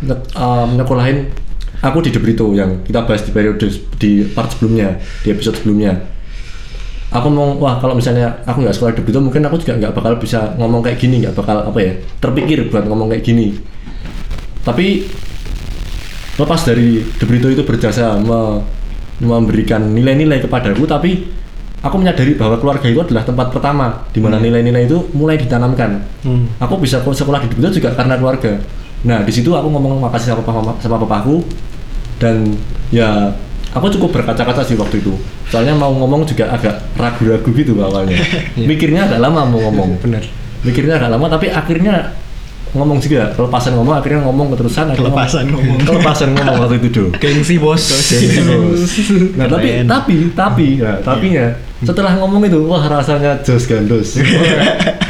[0.77, 1.25] nyekolahin
[1.81, 3.65] aku di Debrito yang kita bahas di periode
[3.97, 5.97] di part sebelumnya, di episode sebelumnya.
[7.09, 10.21] Aku mau wah kalau misalnya aku nggak sekolah di Debrito mungkin aku juga nggak bakal
[10.21, 13.57] bisa ngomong kayak gini nggak bakal apa ya terpikir buat ngomong kayak gini.
[14.67, 15.09] Tapi
[16.37, 18.61] lepas dari Debrito itu berjasa me-
[19.19, 21.38] memberikan nilai-nilai kepadaku tapi
[21.89, 26.05] aku menyadari bahwa keluarga itu adalah tempat pertama di mana nilai-nilai itu mulai ditanamkan.
[26.23, 26.47] Hmm.
[26.61, 28.61] aku bisa sekolah di Debrito juga karena keluarga.
[29.09, 31.43] Nah di situ aku ngomong makasih sama papa sama papaku.
[32.19, 32.51] Dan
[32.91, 33.31] ya
[33.73, 35.15] aku cukup berkaca-kaca sih waktu itu.
[35.49, 38.19] Soalnya mau ngomong juga agak ragu-ragu gitu awalnya.
[38.69, 39.97] Mikirnya agak lama mau ngomong.
[40.05, 40.25] Bener.
[40.59, 42.19] mikirnya agak lama tapi akhirnya
[42.77, 45.79] ngomong juga kelepasan ngomong akhirnya ngomong keterusan akhirnya Kelepasan ngomong.
[45.85, 47.83] kelepasan ngomong waktu itu do Gengsi bos.
[49.37, 49.87] nah tapi Keren.
[49.89, 51.47] tapi tapi nah, tapinya
[51.79, 54.19] setelah ngomong itu wah rasanya jos gandos.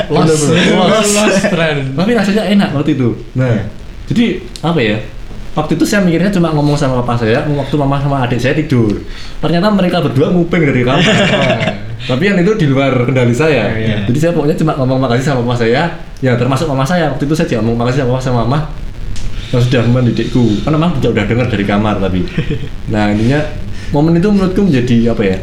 [0.08, 1.08] Los, Bener-bener, los.
[1.16, 1.36] los,
[1.96, 3.08] tapi rasanya enak waktu itu.
[3.34, 3.64] Nah
[4.06, 4.96] jadi apa ya
[5.56, 9.00] waktu itu saya mikirnya cuma ngomong sama papa saya waktu mama sama adik saya tidur.
[9.40, 11.02] Ternyata mereka berdua nguping dari kamar
[12.06, 13.74] tapi yang itu di luar kendali saya.
[13.74, 13.96] Iya, iya.
[14.06, 15.82] jadi saya pokoknya cuma ngomong makasih sama mama saya.
[16.22, 17.10] Ya termasuk mama saya.
[17.10, 18.58] Waktu itu saya juga ngomong makasih sama papa sama mama.
[19.48, 22.20] Yang sudah mendidikku karena memang juga udah dengar dari kamar tapi.
[22.92, 23.40] Nah intinya
[23.90, 25.38] momen itu menurutku menjadi apa ya?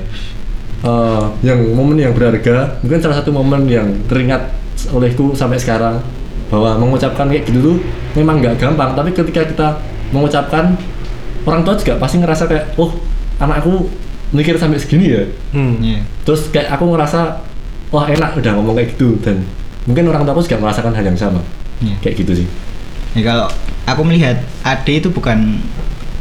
[0.86, 2.80] Eh, yang momen yang berharga.
[2.86, 4.56] Mungkin salah satu momen yang teringat
[4.96, 6.00] olehku sampai sekarang.
[6.48, 7.78] Bahwa mengucapkan kayak gitu tuh
[8.16, 8.96] memang nggak gampang.
[8.96, 9.68] Tapi ketika kita
[10.16, 10.78] mengucapkan
[11.44, 12.96] orang tua juga pasti ngerasa kayak oh
[13.42, 13.90] anakku
[14.32, 15.78] mikir sampai segini ya Hmm.
[15.78, 16.02] Iya.
[16.24, 17.42] terus kayak aku ngerasa
[17.90, 19.46] wah enak udah ngomong kayak gitu dan
[19.84, 21.42] mungkin orang tua aku juga merasakan hal yang sama
[21.78, 21.96] Iya.
[22.02, 22.48] kayak gitu sih
[23.12, 23.48] Ya kalau
[23.86, 25.64] aku melihat Ade itu bukan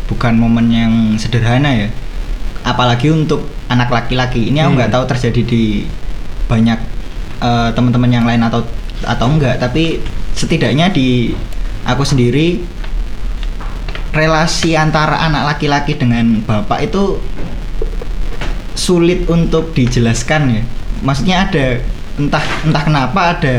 [0.06, 1.88] bukan momen yang sederhana ya.
[2.62, 4.46] Apalagi untuk anak laki-laki.
[4.46, 4.78] Ini aku Hmm.
[4.78, 5.62] nggak tahu terjadi di
[6.46, 6.78] banyak
[7.42, 8.62] eh, teman-teman yang lain atau
[9.02, 9.98] atau enggak, tapi
[10.32, 11.34] setidaknya di
[11.82, 12.62] aku sendiri
[14.14, 17.18] relasi antara anak laki-laki dengan bapak itu
[18.74, 20.62] sulit untuk dijelaskan ya.
[21.02, 21.66] Maksudnya ada
[22.14, 23.54] entah entah kenapa ada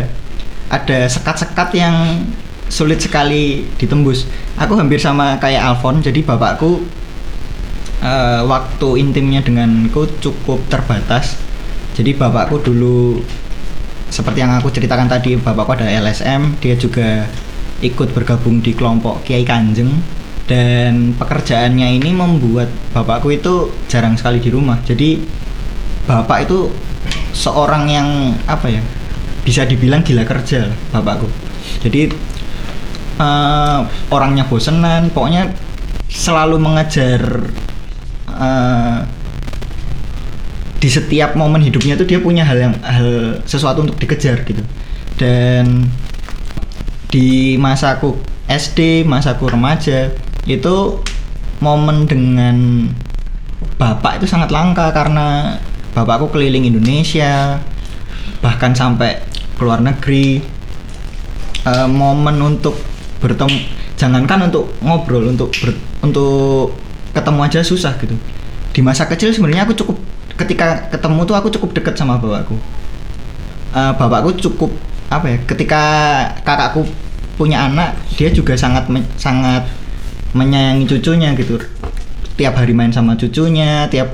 [0.72, 2.24] ada sekat-sekat yang
[2.68, 4.28] sulit sekali ditembus.
[4.60, 6.84] Aku hampir sama kayak Alfon, jadi bapakku
[8.04, 11.38] eh, waktu intimnya denganku cukup terbatas.
[11.96, 13.24] Jadi bapakku dulu
[14.12, 17.28] seperti yang aku ceritakan tadi, bapakku ada LSM, dia juga
[17.84, 20.15] ikut bergabung di kelompok Kiai Kanjeng
[20.46, 24.78] dan pekerjaannya ini membuat bapakku itu jarang sekali di rumah.
[24.86, 25.18] Jadi
[26.06, 26.70] bapak itu
[27.34, 28.10] seorang yang
[28.46, 28.82] apa ya?
[29.42, 31.26] Bisa dibilang gila kerja bapakku.
[31.82, 32.14] Jadi
[33.18, 33.80] eh,
[34.14, 35.50] orangnya bosenan, pokoknya
[36.10, 37.22] selalu mengejar
[38.30, 39.00] eh,
[40.78, 44.62] di setiap momen hidupnya tuh dia punya hal yang hal sesuatu untuk dikejar gitu.
[45.18, 45.90] Dan
[47.10, 48.14] di masaku
[48.46, 50.14] SD, masaku remaja
[50.46, 51.02] itu
[51.60, 52.88] momen dengan
[53.76, 55.58] bapak itu sangat langka karena
[55.98, 57.60] bapakku keliling Indonesia
[58.40, 59.20] bahkan sampai
[59.58, 60.42] ke luar negeri.
[61.66, 62.78] Eh, momen untuk
[63.18, 63.58] bertemu
[63.98, 66.78] jangankan untuk ngobrol untuk ber- untuk
[67.10, 68.14] ketemu aja susah gitu.
[68.70, 69.98] Di masa kecil sebenarnya aku cukup
[70.38, 72.54] ketika ketemu tuh aku cukup dekat sama bapakku.
[73.74, 74.70] Eh, bapakku cukup
[75.10, 75.84] apa ya ketika
[76.46, 76.86] kakakku
[77.34, 78.86] punya anak dia juga sangat
[79.18, 79.66] sangat
[80.36, 81.58] menyayangi cucunya gitu.
[82.36, 84.12] Tiap hari main sama cucunya tiap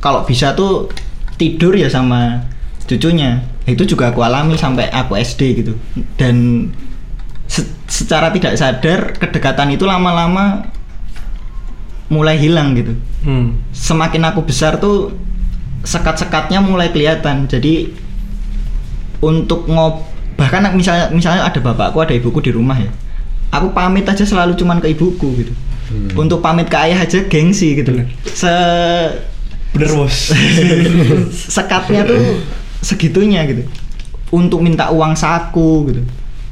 [0.00, 0.88] kalau bisa tuh
[1.36, 2.40] tidur ya sama
[2.88, 3.44] cucunya.
[3.68, 5.76] Itu juga aku alami sampai aku SD gitu.
[6.16, 6.66] Dan
[7.44, 10.64] se- secara tidak sadar kedekatan itu lama-lama
[12.10, 12.96] mulai hilang gitu.
[13.20, 13.60] Hmm.
[13.76, 15.12] semakin aku besar tuh
[15.84, 17.44] sekat-sekatnya mulai kelihatan.
[17.44, 17.92] Jadi
[19.20, 20.08] untuk ngob
[20.40, 22.88] bahkan misalnya misalnya ada bapakku ada ibuku di rumah ya
[23.50, 25.52] aku pamit aja selalu cuman ke ibuku gitu.
[26.14, 28.06] Untuk pamit ke ayah aja gengsi gitu Bener.
[28.30, 28.54] se
[29.74, 30.30] Bener bos.
[31.54, 32.42] sekatnya tuh
[32.82, 33.66] segitunya gitu.
[34.30, 36.02] Untuk minta uang saku gitu.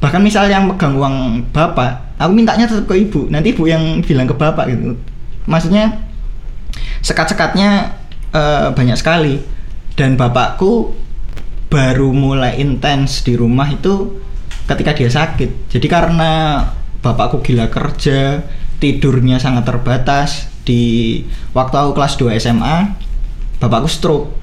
[0.03, 3.31] Bahkan misalnya yang megang uang bapak aku mintanya tetap ke ibu.
[3.31, 4.99] Nanti ibu yang bilang ke bapak gitu.
[5.47, 6.03] Maksudnya
[7.03, 7.95] sekat-sekatnya
[8.35, 9.39] eh, banyak sekali.
[9.99, 10.95] Dan bapakku
[11.67, 14.19] baru mulai intens di rumah itu
[14.67, 15.71] ketika dia sakit.
[15.75, 16.63] Jadi karena
[17.01, 18.43] bapakku gila kerja
[18.79, 20.47] tidurnya sangat terbatas.
[20.69, 21.25] Di
[21.57, 22.77] waktu aku kelas 2 SMA
[23.59, 24.37] bapakku stroke.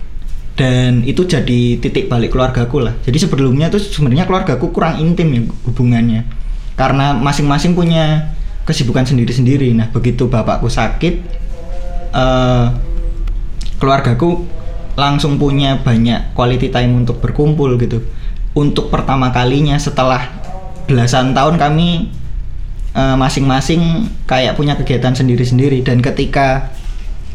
[0.56, 2.96] Dan itu jadi titik balik keluargaku lah.
[3.04, 6.24] Jadi sebelumnya tuh sebenarnya keluargaku kurang intim ya hubungannya.
[6.80, 8.32] Karena masing-masing punya
[8.64, 9.76] kesibukan sendiri-sendiri.
[9.76, 11.14] Nah begitu bapakku sakit
[12.16, 12.68] eh
[13.76, 14.48] keluargaku
[14.96, 18.00] langsung punya banyak quality time untuk berkumpul gitu.
[18.56, 20.32] Untuk pertama kalinya setelah
[20.88, 22.08] belasan tahun kami
[22.96, 25.84] eh, masing-masing kayak punya kegiatan sendiri-sendiri.
[25.84, 26.72] Dan ketika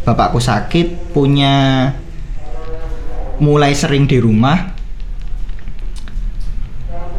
[0.03, 1.89] bapakku sakit punya
[3.41, 4.77] mulai sering di rumah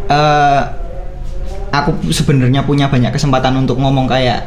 [0.05, 0.61] eh
[1.71, 4.45] aku sebenarnya punya banyak kesempatan untuk ngomong kayak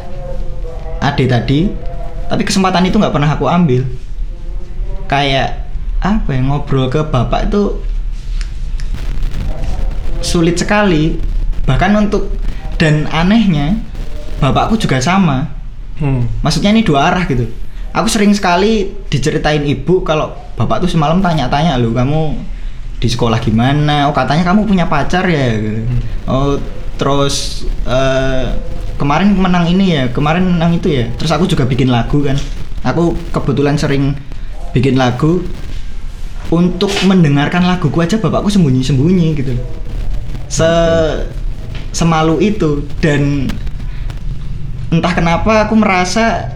[1.02, 1.66] Ade tadi
[2.28, 3.84] tapi kesempatan itu nggak pernah aku ambil.
[5.04, 5.68] Kayak
[6.00, 7.80] apa ya ngobrol ke bapak itu
[10.24, 11.20] sulit sekali.
[11.68, 12.32] Bahkan untuk
[12.78, 13.78] dan anehnya
[14.42, 15.50] bapakku juga sama.
[15.94, 16.26] Hmm.
[16.42, 17.46] maksudnya ini dua arah gitu.
[17.94, 22.34] Aku sering sekali diceritain ibu kalau bapak tuh semalam tanya-tanya lu kamu
[22.98, 24.10] di sekolah gimana?
[24.10, 25.54] Oh katanya kamu punya pacar ya?
[25.54, 25.86] Gitu.
[26.26, 26.58] oh
[26.98, 28.50] terus eh,
[28.98, 31.06] kemarin menang ini ya kemarin menang itu ya.
[31.14, 32.34] Terus aku juga bikin lagu kan.
[32.82, 34.18] Aku kebetulan sering
[34.74, 35.46] bikin lagu
[36.50, 39.54] untuk mendengarkan laguku aja bapakku sembunyi-sembunyi gitu.
[40.50, 40.66] Se
[41.94, 42.82] semalu itu.
[42.98, 43.48] Dan
[44.90, 46.50] entah kenapa aku merasa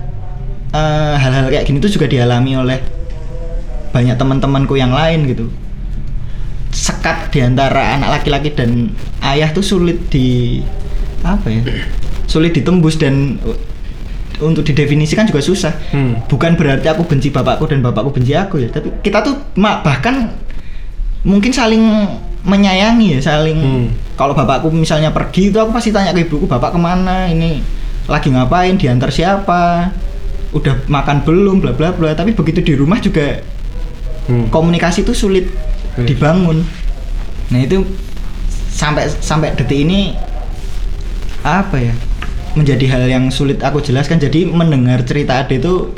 [0.74, 2.78] eh, hal-hal kayak gini tuh juga dialami oleh
[3.95, 5.47] banyak teman-temanku yang lain gitu.
[6.68, 8.93] Sekat di antara anak laki-laki dan
[9.24, 10.61] ayah tuh sulit di
[11.26, 11.62] apa ya
[12.28, 13.59] sulit ditembus dan uh,
[14.45, 15.74] untuk didefinisikan juga susah.
[15.91, 16.22] Hmm.
[16.30, 20.30] bukan berarti aku benci bapakku dan bapakku benci aku ya tapi kita tuh bahkan
[21.26, 21.82] mungkin saling
[22.49, 23.86] menyayangi ya saling Hmm.
[24.16, 27.28] kalau bapakku misalnya pergi itu aku pasti tanya ke ibuku bapak ke mana?
[27.28, 27.61] Ini
[28.09, 28.74] lagi ngapain?
[28.74, 29.92] Diantar siapa?
[30.51, 31.61] Udah makan belum?
[31.61, 32.16] Bla bla bla.
[32.16, 33.44] Tapi begitu di rumah juga
[34.26, 34.49] Hmm.
[34.49, 35.49] komunikasi itu sulit
[35.94, 36.09] Hmm.
[36.09, 36.64] dibangun.
[37.53, 37.84] Nah itu
[38.68, 40.12] sampai sampai detik ini
[41.40, 41.94] apa ya
[42.53, 44.16] menjadi hal yang sulit aku jelaskan.
[44.16, 45.92] Jadi mendengar cerita Ade itu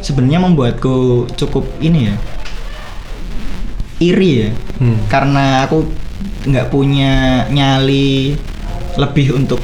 [0.00, 2.14] sebenarnya membuatku cukup ini ya
[3.98, 4.98] iri ya Hmm.
[5.08, 5.88] karena aku
[6.46, 8.36] nggak punya nyali
[8.96, 9.60] lebih untuk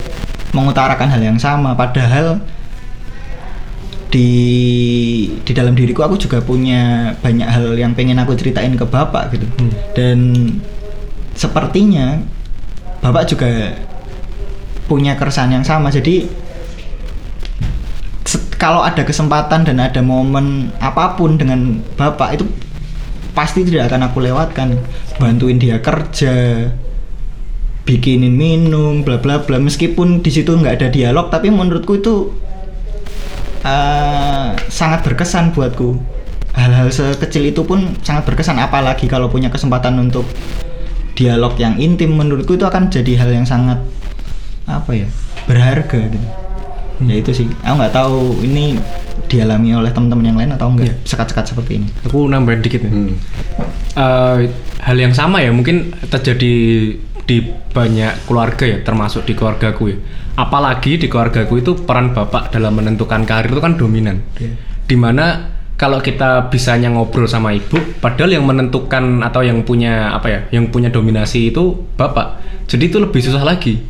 [0.52, 2.40] mengutarakan hal yang sama padahal
[4.08, 4.28] di
[5.40, 9.48] di dalam diriku aku juga punya banyak hal yang pengen aku ceritain ke bapak gitu
[9.56, 9.72] Hmm.
[9.96, 10.18] dan
[11.32, 12.20] sepertinya
[13.00, 13.72] bapak juga
[14.84, 16.28] punya keresahan yang sama jadi
[18.56, 22.44] kalau ada kesempatan dan ada momen apa pun dengan bapak itu
[23.32, 24.78] pasti tidak akan aku lewatkan.
[25.20, 26.68] Bantuin dia kerja
[27.82, 29.58] bikinin minum bla bla bla.
[29.58, 32.32] Meskipun di situ nggak ada dialog tapi menurutku itu
[33.64, 35.98] eh, sangat berkesan buatku.
[36.52, 40.28] Hal-hal sekecil itu pun sangat berkesan apalagi kalau punya kesempatan untuk
[41.16, 43.80] dialog yang intim menurutku itu akan jadi hal yang sangat
[44.64, 45.08] apa ya
[45.44, 46.41] berharga gitu
[47.08, 47.46] ya itu sih.
[47.64, 48.78] Aku nggak tahu ini
[49.26, 51.88] dialami oleh teman-teman yang lain atau enggak sekat-sekat seperti ini.
[52.04, 52.92] Aku nambahin dikit nih.
[52.92, 53.14] Hmm.
[53.92, 54.38] Eh,
[54.80, 56.54] hal yang sama ya mungkin terjadi
[57.22, 57.36] di
[57.72, 59.96] banyak keluarga ya termasuk di keluargaku ya.
[60.36, 64.20] Apalagi di keluargaku itu peran bapak dalam menentukan karir itu kan dominan.
[64.40, 64.52] Iya.
[64.82, 65.48] di mana
[65.78, 70.68] kalau kita bisanya ngobrol sama ibu padahal yang menentukan atau yang punya apa ya yang
[70.68, 72.38] punya dominasi itu bapak.
[72.68, 73.80] Jadi itu lebih susah lagi.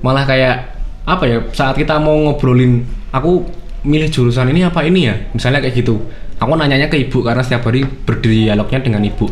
[0.00, 0.75] Malah kayak
[1.06, 2.82] apa ya saat kita mau ngobrolin
[3.14, 3.46] aku
[3.86, 5.14] milih jurusan ini apa ini ya?
[5.30, 6.02] Misalnya kayak gitu.
[6.36, 9.30] Aku nanyanya ke ibu karena setiap hari berdialognya dengan ibu.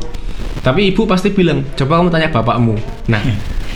[0.65, 2.79] Tapi ibu pasti bilang coba kamu tanya bapakmu.
[3.11, 3.21] Nah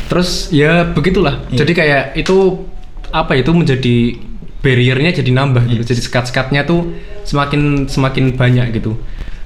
[0.08, 1.44] terus ya begitulah.
[1.52, 1.66] Iya.
[1.66, 2.64] jadi kayak itu
[3.12, 3.96] apa ya, itu menjadi
[4.64, 5.82] barriernya jadi nambah gitu.
[5.92, 6.94] Jadi sekat-sekatnya tuh
[7.26, 8.96] semakin semakin banyak gitu.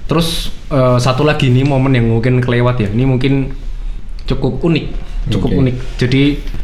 [0.06, 2.88] Terus eh, satu lagi nih momen yang mungkin kelewat ya.
[2.92, 3.50] Ini mungkin
[4.28, 5.58] cukup unik cukup Oke.
[5.60, 6.22] unik jadi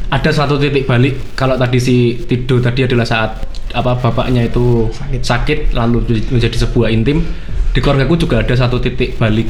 [0.09, 3.39] ada satu titik balik kalau tadi si Tido tadi adalah saat
[3.69, 5.21] apa bapaknya itu Sakit.
[5.21, 7.21] sakit, lalu jadi- menjadi sebuah intim
[7.69, 9.45] di keluargaku juga ada satu titik balik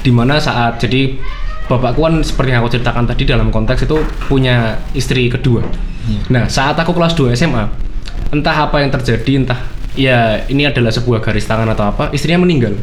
[0.00, 1.18] di mana saat jadi
[1.66, 5.66] bapakku kan seperti yang aku ceritakan tadi dalam konteks itu punya istri kedua
[6.06, 6.20] Iya.
[6.30, 7.66] nah saat aku kelas 2 SMA
[8.30, 9.58] entah apa yang terjadi entah
[9.92, 12.78] ya ini adalah sebuah garis tangan atau apa istrinya meninggal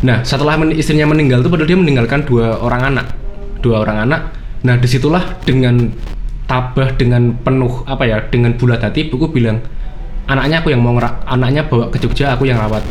[0.00, 3.06] Nah, setelah men- istrinya meninggal itu padahal dia meninggalkan dua orang anak,
[3.64, 4.20] dua orang anak.
[4.68, 5.88] Nah, di situlah dengan
[6.44, 9.64] tabah dengan penuh apa ya, dengan bulat hati, buku bilang
[10.28, 12.84] anaknya aku yang mau anaknya bawa ke Jogja, aku yang rawat,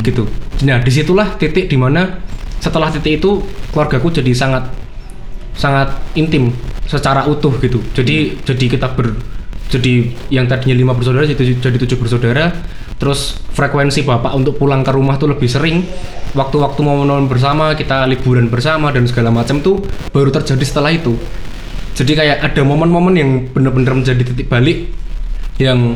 [0.00, 0.24] gitu.
[0.64, 2.20] Nah, di situlah titik di mana
[2.60, 4.64] setelah titik itu keluargaku jadi sangat
[5.52, 6.52] sangat intim
[6.88, 7.80] secara utuh gitu.
[7.92, 9.16] Jadi jadi kita ber
[9.68, 12.52] jadi yang tadinya lima bersaudara jadi jadi tujuh bersaudara.
[12.98, 15.82] Terus frekuensi bapak untuk pulang ke rumah tuh lebih sering.
[16.34, 21.14] Waktu-waktu momen-momen bersama kita liburan bersama dan segala macam tuh baru terjadi setelah itu.
[21.94, 24.90] Jadi kayak ada momen-momen yang benar-benar menjadi titik balik
[25.62, 25.94] yang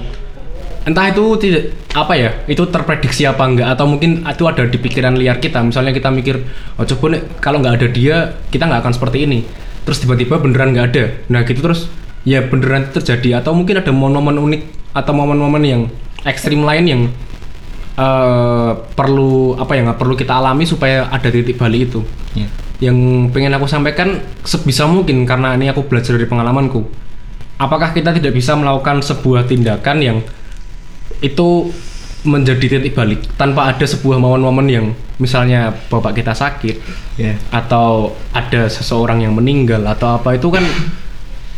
[0.87, 5.21] entah itu tidak apa ya itu terprediksi apa enggak atau mungkin itu ada di pikiran
[5.21, 6.41] liar kita misalnya kita mikir
[6.81, 8.17] oh coba nih kalau nggak ada dia
[8.49, 9.45] kita nggak akan seperti ini
[9.85, 11.93] terus tiba-tiba beneran nggak ada nah gitu terus
[12.25, 14.63] ya beneran terjadi atau mungkin ada momen-momen unik
[14.97, 15.83] atau momen-momen yang
[16.25, 17.03] ekstrim lain yang
[17.95, 22.01] eh, perlu apa ya nggak perlu kita alami supaya ada titik balik itu
[22.37, 22.49] Iya.
[22.91, 22.99] yang
[23.35, 26.87] pengen aku sampaikan sebisa mungkin karena ini aku belajar dari pengalamanku
[27.59, 30.19] apakah kita tidak bisa melakukan sebuah tindakan yang
[31.19, 31.75] itu
[32.23, 34.87] menjadi titik balik tanpa ada sebuah momen-momen yang
[35.19, 36.77] misalnya bapak kita sakit
[37.19, 37.35] Iya.
[37.51, 40.63] atau ada seseorang yang meninggal atau apa itu kan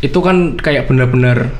[0.01, 1.53] itu kan kayak benar-benar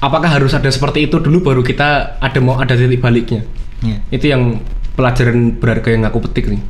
[0.00, 3.44] apakah harus ada seperti itu dulu baru kita ada mau ada titik baliknya?
[3.80, 3.96] Iya.
[4.12, 4.60] itu yang
[4.92, 6.60] pelajaran berharga yang aku petik nih.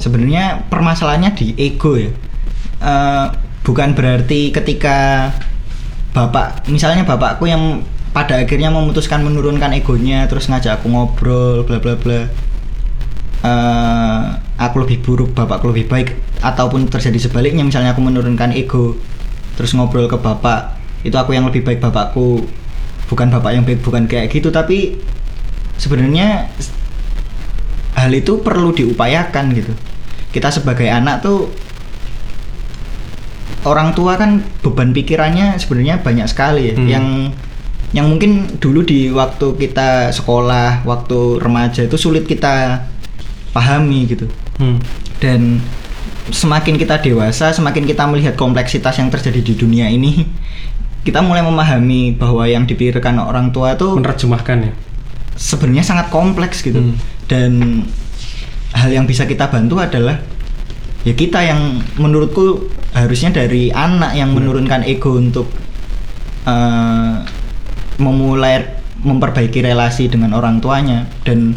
[0.00, 2.08] Sebenarnya permasalahannya di ego ya.
[2.80, 3.26] Eh,
[3.68, 5.28] bukan berarti ketika
[6.16, 7.84] bapak misalnya bapakku yang
[8.16, 12.20] pada akhirnya memutuskan menurunkan egonya terus ngajak aku ngobrol bla bla bla.
[13.44, 14.22] Eh,
[14.56, 18.96] aku lebih buruk bapakku lebih baik ataupun terjadi sebaliknya misalnya aku menurunkan ego
[19.60, 22.46] terus ngobrol ke bapak itu aku yang lebih baik bapakku.
[23.08, 24.52] Bukan bapak yang baik bukan kayak gitu.
[24.52, 24.98] Tapi
[25.78, 26.50] sebenarnya
[27.98, 29.72] hal itu perlu diupayakan gitu.
[30.30, 31.48] Kita sebagai anak tuh
[33.66, 36.74] orang tua kan beban pikirannya sebenarnya banyak sekali ya.
[36.76, 36.88] Hmm.
[36.88, 37.06] yang
[37.96, 42.84] yang mungkin dulu di waktu kita sekolah waktu remaja itu sulit kita
[43.56, 44.28] pahami gitu.
[44.58, 44.82] Hmm.
[45.22, 45.62] dan
[46.34, 50.26] semakin kita dewasa semakin kita melihat kompleksitas yang terjadi di dunia ini
[51.08, 54.72] kita mulai memahami bahwa yang dipikirkan orang tua tuh menerjemahkan ya?
[55.38, 56.82] sebenarnya sangat kompleks gitu.
[56.84, 57.00] Hmm.
[57.24, 57.52] dan
[58.76, 60.20] hal yang bisa kita bantu adalah
[61.08, 65.48] ya kita yang menurutku harusnya dari anak yang menurunkan ego untuk
[66.44, 67.16] eh,
[68.00, 71.06] memulai memperbaiki relasi dengan orang tuanya.
[71.22, 71.54] Dan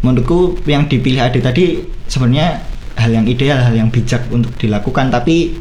[0.00, 2.64] menurutku yang dipilih Ade tadi sebenarnya
[2.98, 5.12] hal yang ideal hal yang bijak untuk dilakukan.
[5.12, 5.54] Tapi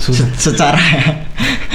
[0.00, 0.26] Susah.
[0.34, 0.82] se- secara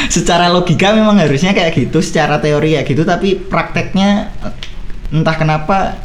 [0.10, 4.54] secara logika memang harusnya kayak gitu secara teori ya gitu tapi prakteknya eh,
[5.14, 6.02] entah kenapa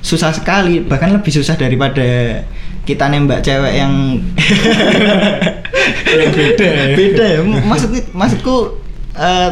[0.00, 2.40] susah sekali bahkan lebih susah daripada
[2.88, 4.24] kita nembak cewek yang
[6.08, 6.84] beda ya.
[6.96, 8.80] beda ya maksud maksudku
[9.12, 9.50] eh,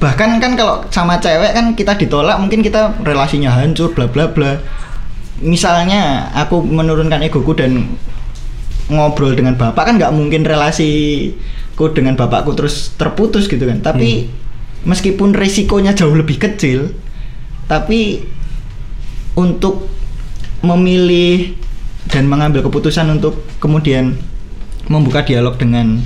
[0.00, 4.56] bahkan kan kalau sama cewek kan kita ditolak mungkin kita relasinya hancur bla bla bla
[5.44, 7.92] misalnya aku menurunkan egoku dan
[8.88, 10.48] ngobrol dengan bapak kan nggak mungkin
[11.78, 14.26] relasiku dengan bapakku terus terputus gitu kan tapi
[14.82, 16.90] meskipun resikonya jauh lebih kecil
[17.70, 18.26] tapi
[19.38, 19.86] untuk
[20.66, 21.54] memilih
[22.10, 24.18] dan mengambil keputusan untuk kemudian
[24.90, 26.02] membuka dialog dengan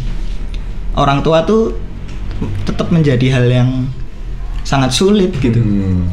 [0.98, 1.72] orang tua tuh
[2.68, 3.70] tetap menjadi hal yang
[4.66, 5.62] sangat sulit gitu.
[5.62, 6.10] Hmm.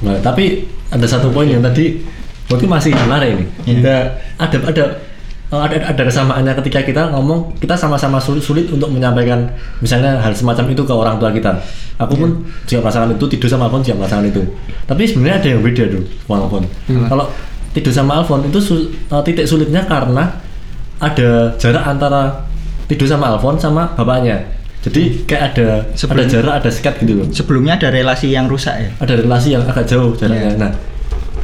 [0.00, 2.00] Nah, tapi ada satu poin yang tadi
[2.48, 3.44] berarti masih menarik ini.
[3.68, 3.76] Iya.
[3.76, 3.96] Ada
[4.40, 4.84] ada ada
[5.50, 10.70] ada ada kesamaannya ketika kita ngomong kita sama-sama sulit, sulit untuk menyampaikan misalnya hal semacam
[10.70, 11.58] itu ke orang tua kita.
[11.98, 12.30] Aku pun
[12.64, 14.42] juga merasakan itu, tidur sama Alfon juga merasakan itu.
[14.86, 16.64] Tapi sebenarnya ada yang beda tuh, Bang Alfon.
[16.86, 17.26] Kalau
[17.70, 20.38] tidur sama Alfon itu su- eh, titik sulitnya karena
[20.96, 22.46] ada jarak antara
[22.86, 24.38] tidur sama Alfon sama bapaknya.
[24.80, 28.72] Jadi kayak ada ada Sebelum- jarak, ada sekat gitu loh Sebelumnya ada relasi yang rusak
[28.80, 28.88] ya.
[28.96, 30.56] ada relasi yang agak jauh jaraknya.
[30.56, 30.56] Iya.
[30.56, 30.72] Nah,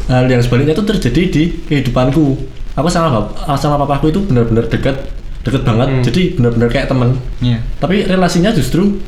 [0.08, 2.55] hal yang sebaliknya itu terjadi di kehidupanku.
[2.76, 5.08] Aku sama bap sama papaku itu benar-benar dekat,
[5.42, 5.88] dekat banget.
[5.88, 6.02] Hmm.
[6.04, 7.16] Jadi benar-benar kayak teman.
[7.40, 7.58] Iya.
[7.80, 9.00] Tapi relasinya justru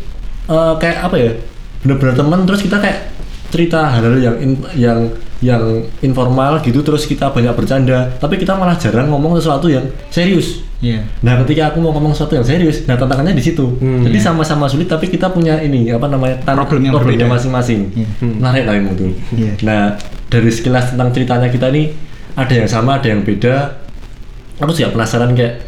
[0.48, 1.32] eh, kayak apa ya?
[1.84, 2.38] Benar-benar teman.
[2.48, 2.98] Terus kita kayak
[3.52, 4.98] cerita hal-hal yang in- yang
[5.44, 6.80] yang informal gitu.
[6.80, 8.08] Terus kita banyak bercanda.
[8.16, 10.64] Tapi kita malah jarang ngomong sesuatu yang serius.
[10.78, 11.02] Iya.
[11.26, 13.76] Nah, ketika aku mau ngomong sesuatu yang serius, nah tantangannya di situ.
[13.82, 14.06] Hmm.
[14.06, 17.90] Jadi sama-sama sulit, tapi kita punya ini apa namanya Problem yang berbeda masing-masing.
[17.98, 18.08] Iya.
[18.22, 18.34] Hmm.
[18.38, 19.10] Menarik lah tuh.
[19.34, 19.52] Iya.
[19.66, 19.82] Nah,
[20.30, 21.90] dari sekilas tentang ceritanya kita ini
[22.38, 23.74] ada yang sama, ada yang beda.
[24.62, 25.58] Aku juga penasaran kayak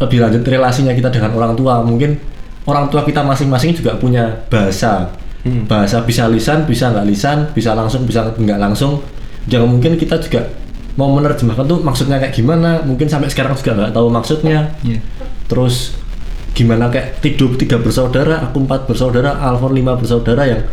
[0.00, 1.84] lebih lanjut relasinya kita dengan orang tua.
[1.84, 2.16] Mungkin
[2.64, 5.12] orang tua kita masing-masing juga punya bahasa.
[5.44, 5.68] Hmm.
[5.68, 9.04] Bahasa bisa lisan, bisa nggak lisan, bisa langsung, bisa nggak langsung.
[9.46, 10.48] Jangan mungkin kita juga
[10.96, 12.80] mau menerjemahkan tuh maksudnya kayak gimana.
[12.82, 15.00] Mungkin sampai sekarang juga nggak tahu maksudnya Iya.
[15.46, 15.94] terus
[16.56, 20.64] gimana kayak tidur tiga bersaudara aku empat bersaudara Alfon lima bersaudara yang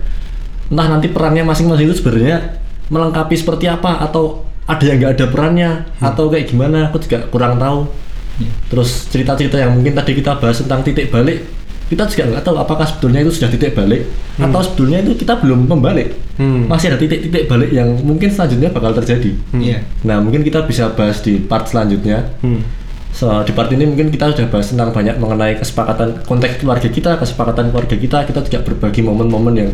[0.72, 5.70] entah nanti perannya masing-masing itu sebenarnya melengkapi seperti apa atau ada yang nggak ada perannya
[6.00, 7.88] atau kayak gimana aku juga kurang tahu
[8.34, 8.50] Iya.
[8.66, 11.46] terus cerita-cerita yang mungkin tadi kita bahas tentang titik balik
[11.86, 15.68] kita juga nggak tahu apakah sebetulnya itu sudah titik balik atau sebetulnya itu kita belum
[15.68, 16.66] membalik Hmm.
[16.66, 19.86] masih ada titik-titik balik yang mungkin selanjutnya bakal terjadi Iya.
[20.02, 22.66] nah mungkin kita bisa bahas di part selanjutnya Hmm.
[23.14, 27.22] So, di part ini mungkin kita sudah bahas tentang banyak mengenai kesepakatan konteks keluarga kita,
[27.22, 28.26] kesepakatan keluarga kita.
[28.26, 29.70] Kita juga berbagi momen-momen yang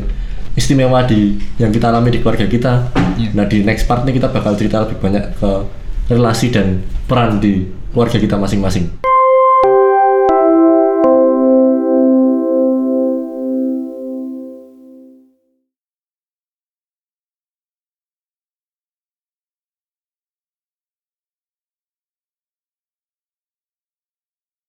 [0.59, 2.91] istimewa di yang kita alami di keluarga kita.
[3.15, 3.31] Iya.
[3.31, 5.51] Nah, di next part ini kita bakal cerita lebih banyak ke
[6.11, 7.63] relasi dan peran di
[7.95, 9.08] keluarga kita masing-masing.